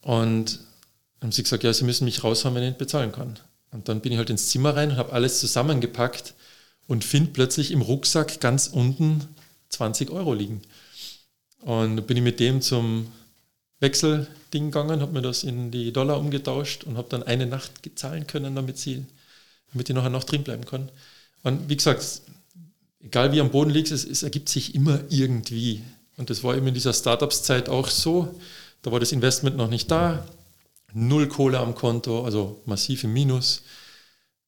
[0.00, 0.60] Und
[1.20, 3.38] dann haben sie gesagt, ja, sie müssen mich raushauen, wenn ich nicht bezahlen kann.
[3.72, 6.34] Und dann bin ich halt ins Zimmer rein und habe alles zusammengepackt
[6.86, 9.26] und finde plötzlich im Rucksack ganz unten
[9.68, 10.62] 20 Euro liegen.
[11.60, 13.12] Und bin ich mit dem zum
[13.80, 18.26] Wechselding gegangen, habe mir das in die Dollar umgetauscht und habe dann eine Nacht zahlen
[18.26, 19.04] können, damit, sie,
[19.72, 20.90] damit ich nachher noch drin bleiben kann.
[21.42, 22.22] Und wie gesagt,
[23.00, 25.82] egal wie am Boden liegt, es, es ergibt sich immer irgendwie.
[26.16, 28.34] Und das war eben in dieser Startups-Zeit auch so.
[28.82, 30.26] Da war das Investment noch nicht da,
[30.94, 33.62] null Kohle am Konto, also massiv im Minus.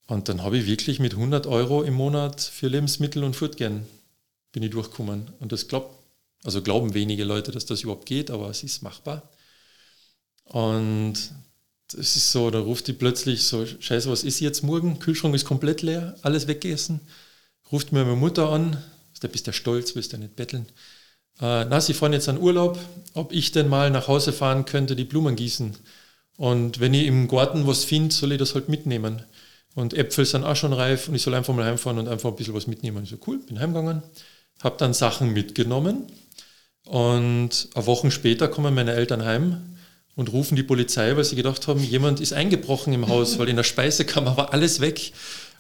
[0.07, 3.87] Und dann habe ich wirklich mit 100 Euro im Monat für Lebensmittel und Fortgehen
[4.53, 5.29] bin ich durchgekommen.
[5.38, 5.98] Und das glaubt,
[6.44, 9.31] also glauben wenige Leute, dass das überhaupt geht, aber es ist machbar.
[10.44, 11.14] Und
[11.92, 14.98] das ist so, da ruft die plötzlich so, scheiße, was ist jetzt morgen?
[14.98, 17.01] Kühlschrank ist komplett leer, alles weggegessen.
[17.72, 18.83] Ruft mir meine Mutter an,
[19.20, 20.66] da bist ja stolz, willst ja nicht betteln.
[21.40, 22.79] Äh, na, sie fahren jetzt an Urlaub,
[23.14, 25.77] ob ich denn mal nach Hause fahren könnte, die Blumen gießen.
[26.37, 29.22] Und wenn ich im Garten was finde, soll ich das halt mitnehmen.
[29.74, 32.37] Und Äpfel sind auch schon reif und ich soll einfach mal heimfahren und einfach ein
[32.37, 33.05] bisschen was mitnehmen.
[33.05, 34.03] Ich so, cool, bin heimgegangen,
[34.61, 36.07] habe dann Sachen mitgenommen
[36.88, 39.77] und eine Woche später kommen meine Eltern heim
[40.16, 43.57] und rufen die Polizei, weil sie gedacht haben, jemand ist eingebrochen im Haus, weil in
[43.57, 45.12] der Speisekammer war alles weg.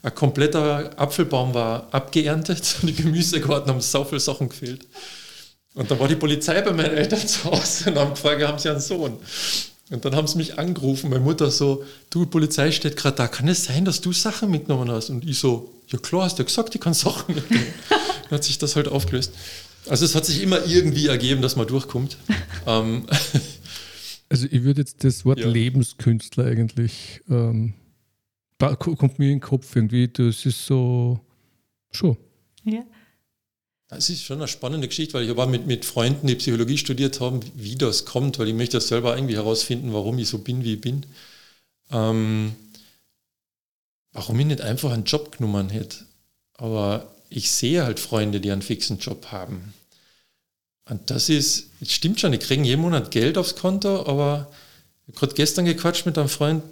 [0.02, 4.86] Ein kompletter Apfelbaum war abgeerntet und die Gemüsegarten haben so viele Sachen gefehlt.
[5.74, 8.70] Und dann war die Polizei bei meinen Eltern zu Hause und haben gefragt, haben sie
[8.70, 9.18] einen Sohn?
[9.90, 13.48] Und dann haben sie mich angerufen, meine Mutter so, du, Polizei steht gerade da, kann
[13.48, 15.10] es sein, dass du Sachen mitgenommen hast?
[15.10, 17.66] Und ich so, ja klar, hast du gesagt, ich kann Sachen mitnehmen.
[17.90, 19.32] dann hat sich das halt aufgelöst.
[19.88, 22.16] Also es hat sich immer irgendwie ergeben, dass man durchkommt.
[22.66, 23.06] ähm.
[24.30, 25.48] Also ich würde jetzt das Wort ja.
[25.48, 27.72] Lebenskünstler eigentlich, ähm,
[28.58, 31.18] da kommt mir in den Kopf irgendwie, das ist so,
[31.90, 32.18] schon.
[32.64, 32.84] Ja.
[33.90, 37.20] Es ist schon eine spannende Geschichte, weil ich aber mit, mit Freunden, die Psychologie studiert
[37.20, 40.62] haben, wie das kommt, weil ich möchte das selber irgendwie herausfinden, warum ich so bin,
[40.62, 41.06] wie ich bin.
[41.90, 42.54] Ähm,
[44.12, 46.04] warum ich nicht einfach einen Job genommen hätte.
[46.52, 49.72] Aber ich sehe halt Freunde, die einen fixen Job haben.
[50.88, 54.50] Und das ist, es stimmt schon, die kriegen jeden Monat Geld aufs Konto, aber
[55.06, 56.62] ich habe gerade gestern gequatscht mit einem Freund,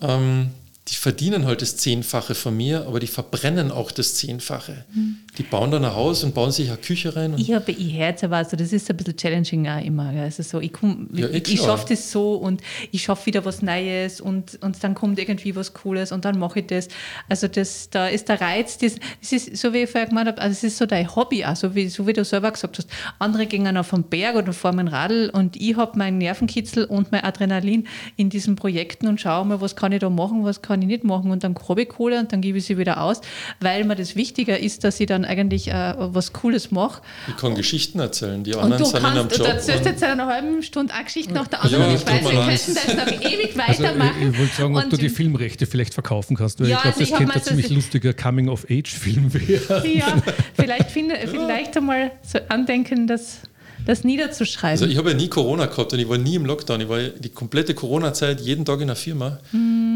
[0.00, 0.50] ähm,
[0.90, 4.84] die verdienen halt das Zehnfache von mir, aber die verbrennen auch das Zehnfache.
[4.94, 5.18] Mhm.
[5.36, 7.34] Die bauen dann ein Haus und bauen sich eine Küche rein.
[7.36, 10.08] ich habe ich Herz, aber also das ist ein bisschen challenging auch immer.
[10.08, 10.72] Also so, ich,
[11.12, 14.94] ja, ich, ich schaffe das so und ich schaffe wieder was Neues und, und dann
[14.94, 16.88] kommt irgendwie was Cooles und dann mache ich das.
[17.28, 20.40] Also das, da ist der Reiz, das, das ist so wie ich vorher gemeint habe,
[20.40, 22.88] also es ist so dein Hobby, auch, so, wie, so wie du selber gesagt hast.
[23.18, 27.12] Andere gehen auf den Berg oder fahren ein Radl und ich habe meinen Nervenkitzel und
[27.12, 30.77] mein Adrenalin in diesen Projekten und schaue mal, was kann ich da machen, was kann
[30.80, 33.20] ich nicht machen und dann ich Kohle und dann gebe ich sie wieder aus,
[33.60, 37.02] weil mir das wichtiger ist, dass ich dann eigentlich äh, was Cooles mache.
[37.28, 39.38] Ich kann Geschichten erzählen, die anderen sind kannst, in einem Job.
[39.38, 41.82] Du erzählst jetzt in einer halben Stunde eine Geschichte nach der anderen.
[41.82, 44.10] Ja, ich weiß, wir könnten das noch ewig weitermachen.
[44.18, 46.82] Also, ich wollte sagen, ob und du die Filmrechte vielleicht verkaufen kannst, weil ja, ich
[46.82, 49.90] glaube, das also könnte ein ziemlich lustiger Coming-of-Age-Film werden.
[49.92, 50.16] Ja,
[50.54, 53.42] vielleicht, finde, vielleicht einmal so andenken, dass
[53.86, 54.82] das niederzuschreiben.
[54.82, 56.82] Also ich habe ja nie Corona gehabt und ich war nie im Lockdown.
[56.82, 59.38] Ich war die komplette Corona-Zeit jeden Tag in der Firma.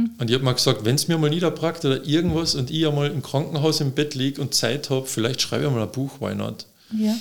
[0.02, 0.10] Mhm.
[0.18, 3.10] Und ich habe mal gesagt, wenn es mir mal niederbrackt oder irgendwas und ich einmal
[3.10, 6.34] im Krankenhaus im Bett liege und Zeit habe, vielleicht schreibe ich mal ein Buch, why
[6.34, 6.66] not?
[6.92, 7.14] Ja.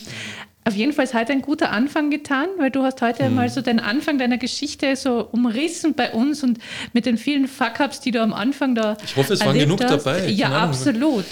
[0.63, 3.35] Auf jeden Fall ist heute ein guter Anfang getan, weil du hast heute mhm.
[3.35, 6.59] mal so den Anfang deiner Geschichte so umrissen bei uns und
[6.93, 10.05] mit den vielen Fuck-Ups, die du am Anfang da Ich hoffe, es waren genug hast.
[10.05, 10.27] dabei.
[10.27, 11.25] Ja, absolut.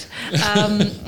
[0.57, 0.87] ähm,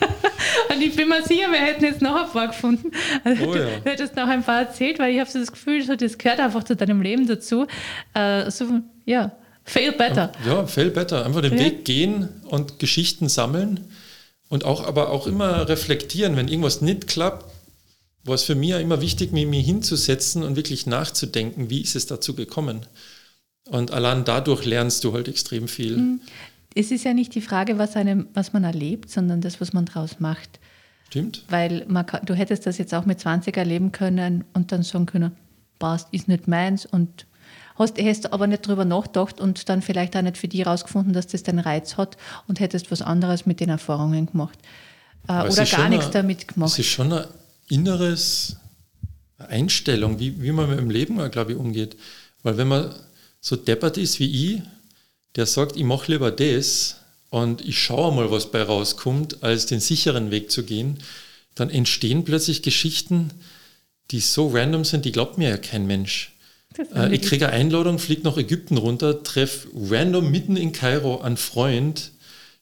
[0.70, 2.90] Und ich bin mir sicher, wir hätten jetzt noch ein paar gefunden.
[3.24, 3.66] Also oh, ja.
[3.82, 6.40] Du hättest noch ein paar erzählt, weil ich habe so das Gefühl, so, das gehört
[6.40, 7.66] einfach zu deinem Leben dazu.
[8.14, 9.32] Äh, so, ja,
[9.64, 10.32] fail better.
[10.46, 11.24] Ja, fail better.
[11.24, 11.64] Einfach den ja.
[11.64, 13.80] Weg gehen und Geschichten sammeln
[14.48, 17.44] und auch, aber auch immer reflektieren, wenn irgendwas nicht klappt,
[18.24, 22.06] war es für mich immer wichtig, mich mir hinzusetzen und wirklich nachzudenken, wie ist es
[22.06, 22.86] dazu gekommen.
[23.68, 25.96] Und allein dadurch lernst du halt extrem viel.
[25.96, 26.20] Mhm
[26.74, 29.86] es ist ja nicht die Frage, was, einem, was man erlebt, sondern das, was man
[29.86, 30.60] daraus macht.
[31.08, 31.44] Stimmt.
[31.48, 35.32] Weil man, du hättest das jetzt auch mit 20 erleben können und dann sagen können,
[35.78, 37.26] passt, ist nicht meins und
[37.80, 41.26] hast, hast aber nicht drüber nachgedacht und dann vielleicht auch nicht für dich herausgefunden, dass
[41.26, 42.16] das den Reiz hat
[42.46, 44.58] und hättest was anderes mit den Erfahrungen gemacht.
[45.28, 46.72] Äh, oder gar nichts eine, damit gemacht.
[46.72, 47.24] Es ist schon ein
[47.68, 48.56] inneres
[49.38, 51.96] Einstellung, wie, wie man mit dem Leben, glaube ich, umgeht.
[52.42, 52.94] Weil wenn man
[53.40, 54.62] so deppert ist wie ich,
[55.36, 56.96] der sagt, ich mache lieber das
[57.30, 60.98] und ich schaue mal, was bei rauskommt, als den sicheren Weg zu gehen,
[61.54, 63.30] dann entstehen plötzlich Geschichten,
[64.10, 66.32] die so random sind, die glaubt mir ja kein Mensch.
[66.94, 71.36] Äh, ich kriege eine Einladung, fliege nach Ägypten runter, treffe random mitten in Kairo einen
[71.36, 72.12] Freund,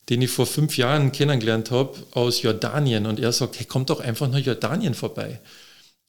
[0.09, 3.07] den ich vor fünf Jahren kennengelernt habe, aus Jordanien.
[3.07, 5.41] Und er sagt, hey, komm doch einfach nach Jordanien vorbei.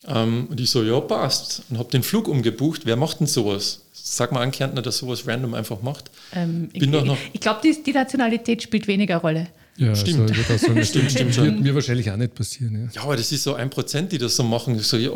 [0.08, 1.64] Ähm, und ich so, ja, passt.
[1.70, 2.82] Und habe den Flug umgebucht.
[2.86, 3.82] Wer macht denn sowas?
[3.92, 6.10] Sag mal an Kärntner, dass sowas random einfach macht.
[6.34, 9.48] Ähm, Bin ich ich, ich glaube, die, die, Nationalität spielt weniger Rolle.
[9.76, 10.32] Ja, stimmt.
[10.32, 11.46] Also, das sagen, stimmt, stimmt schon.
[11.46, 12.90] Wird mir wahrscheinlich auch nicht passieren.
[12.94, 13.02] Ja.
[13.02, 14.78] ja, aber das ist so ein Prozent, die das so machen.
[14.78, 15.12] Ich so, ja,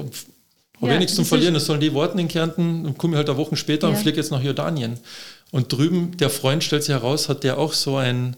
[0.81, 3.37] habe ja, nichts zum Verlieren, das sollen die warten in Kärnten und komme halt eine
[3.37, 3.93] Woche später ja.
[3.93, 4.99] und fliege jetzt nach Jordanien.
[5.51, 8.35] Und drüben, der Freund stellt sich heraus, hat der auch so einen,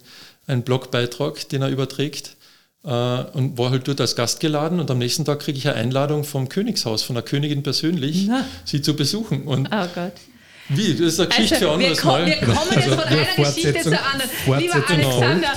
[0.47, 2.35] einen Blogbeitrag, den er überträgt
[2.83, 5.77] äh, und war halt dort als Gast geladen und am nächsten Tag kriege ich eine
[5.77, 8.45] Einladung vom Königshaus, von der Königin persönlich, Na.
[8.63, 9.43] sie zu besuchen.
[9.43, 10.13] Und oh Gott.
[10.69, 10.93] Wie?
[10.93, 12.25] Das ist eine Geschichte also, für anderes wir Mal.
[12.25, 14.29] Wir kommen jetzt also, von einer Geschichte zur anderen.
[14.59, 15.53] Lieber Alexander.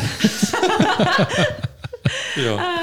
[2.44, 2.82] ja.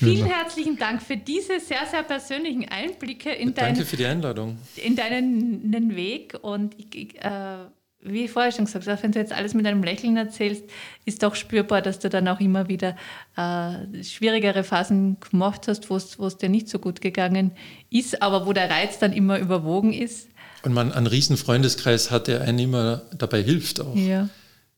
[0.00, 4.58] Vielen herzlichen Dank für diese sehr, sehr persönlichen Einblicke in, dein, Danke für die Einladung.
[4.76, 6.38] in deinen Weg.
[6.40, 7.58] Und ich, äh,
[8.02, 10.64] wie ich vorher schon gesagt habe, wenn du jetzt alles mit einem Lächeln erzählst,
[11.04, 12.96] ist doch spürbar, dass du dann auch immer wieder
[13.36, 17.52] äh, schwierigere Phasen gemacht hast, wo es dir nicht so gut gegangen
[17.90, 20.28] ist, aber wo der Reiz dann immer überwogen ist.
[20.62, 23.96] Und man einen riesen Freundeskreis hat, der einem immer dabei hilft auch.
[23.96, 24.28] Ja.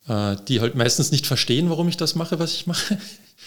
[0.08, 2.98] Äh, die halt meistens nicht verstehen, warum ich das mache, was ich mache.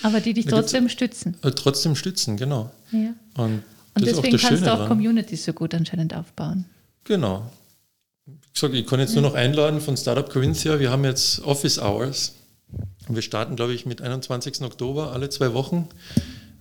[0.04, 1.38] Aber die dich trotzdem stützen.
[1.42, 2.72] Äh, trotzdem stützen, genau.
[2.92, 3.14] Ja.
[3.38, 6.66] Und, Und deswegen kannst du auch Communities so gut anscheinend aufbauen.
[7.06, 7.50] Genau.
[8.54, 10.80] Ich sage, ich kann jetzt nur noch einladen von Startup Corinthia.
[10.80, 12.34] Wir haben jetzt Office Hours.
[13.08, 14.62] Und wir starten, glaube ich, mit 21.
[14.62, 15.88] Oktober alle zwei Wochen.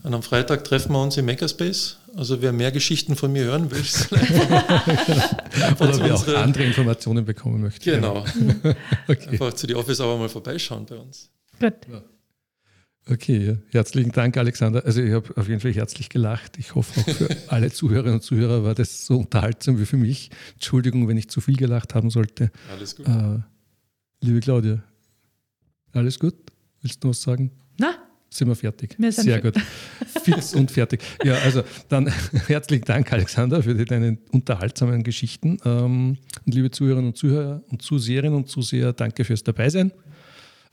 [0.03, 1.97] Und am Freitag treffen wir uns im Makerspace.
[2.14, 3.80] Also wer mehr Geschichten von mir hören will,
[5.80, 7.91] oder wer auch andere Informationen bekommen möchte.
[7.91, 8.24] Genau.
[9.09, 9.30] okay.
[9.30, 11.30] Einfach zu die Office aber mal vorbeischauen bei uns.
[11.59, 11.72] Gut.
[13.09, 13.55] Okay, ja.
[13.71, 14.85] herzlichen Dank, Alexander.
[14.85, 16.59] Also ich habe auf jeden Fall herzlich gelacht.
[16.59, 20.31] Ich hoffe auch für alle Zuhörerinnen und Zuhörer war das so unterhaltsam wie für mich.
[20.55, 22.51] Entschuldigung, wenn ich zu viel gelacht haben sollte.
[22.71, 23.07] Alles gut.
[23.07, 23.41] Äh,
[24.21, 24.83] liebe Claudia,
[25.93, 26.35] alles gut?
[26.81, 27.51] Willst du noch was sagen?
[27.79, 27.95] Na,
[28.31, 28.97] sind wir fertig.
[28.99, 29.55] Wir Sehr gut.
[30.25, 31.03] Fix und fertig.
[31.23, 32.07] Ja, also dann
[32.49, 35.59] herzlichen Dank, Alexander, für deine unterhaltsamen Geschichten.
[35.65, 39.93] Ähm, und liebe Zuhörerinnen und Zuhörer und Zuseherinnen und Zuseher, danke fürs Dabeisein.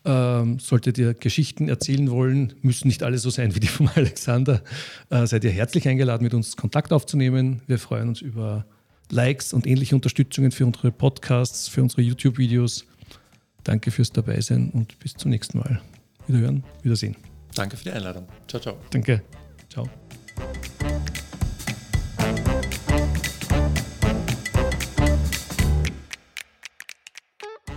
[0.03, 4.63] Ähm, solltet ihr Geschichten erzählen wollen, müssen nicht alle so sein wie die von Alexander,
[5.11, 7.61] äh, seid ihr herzlich eingeladen, mit uns Kontakt aufzunehmen.
[7.67, 8.65] Wir freuen uns über
[9.11, 12.85] Likes und ähnliche Unterstützungen für unsere Podcasts, für unsere YouTube-Videos.
[13.63, 15.81] Danke fürs Dabeisein und bis zum nächsten Mal.
[16.25, 17.15] Wiederhören, Wiedersehen.
[17.53, 18.27] Danke für die Einladung.
[18.47, 18.77] Ciao, ciao.
[18.89, 19.21] Danke.
[19.69, 19.87] Ciao.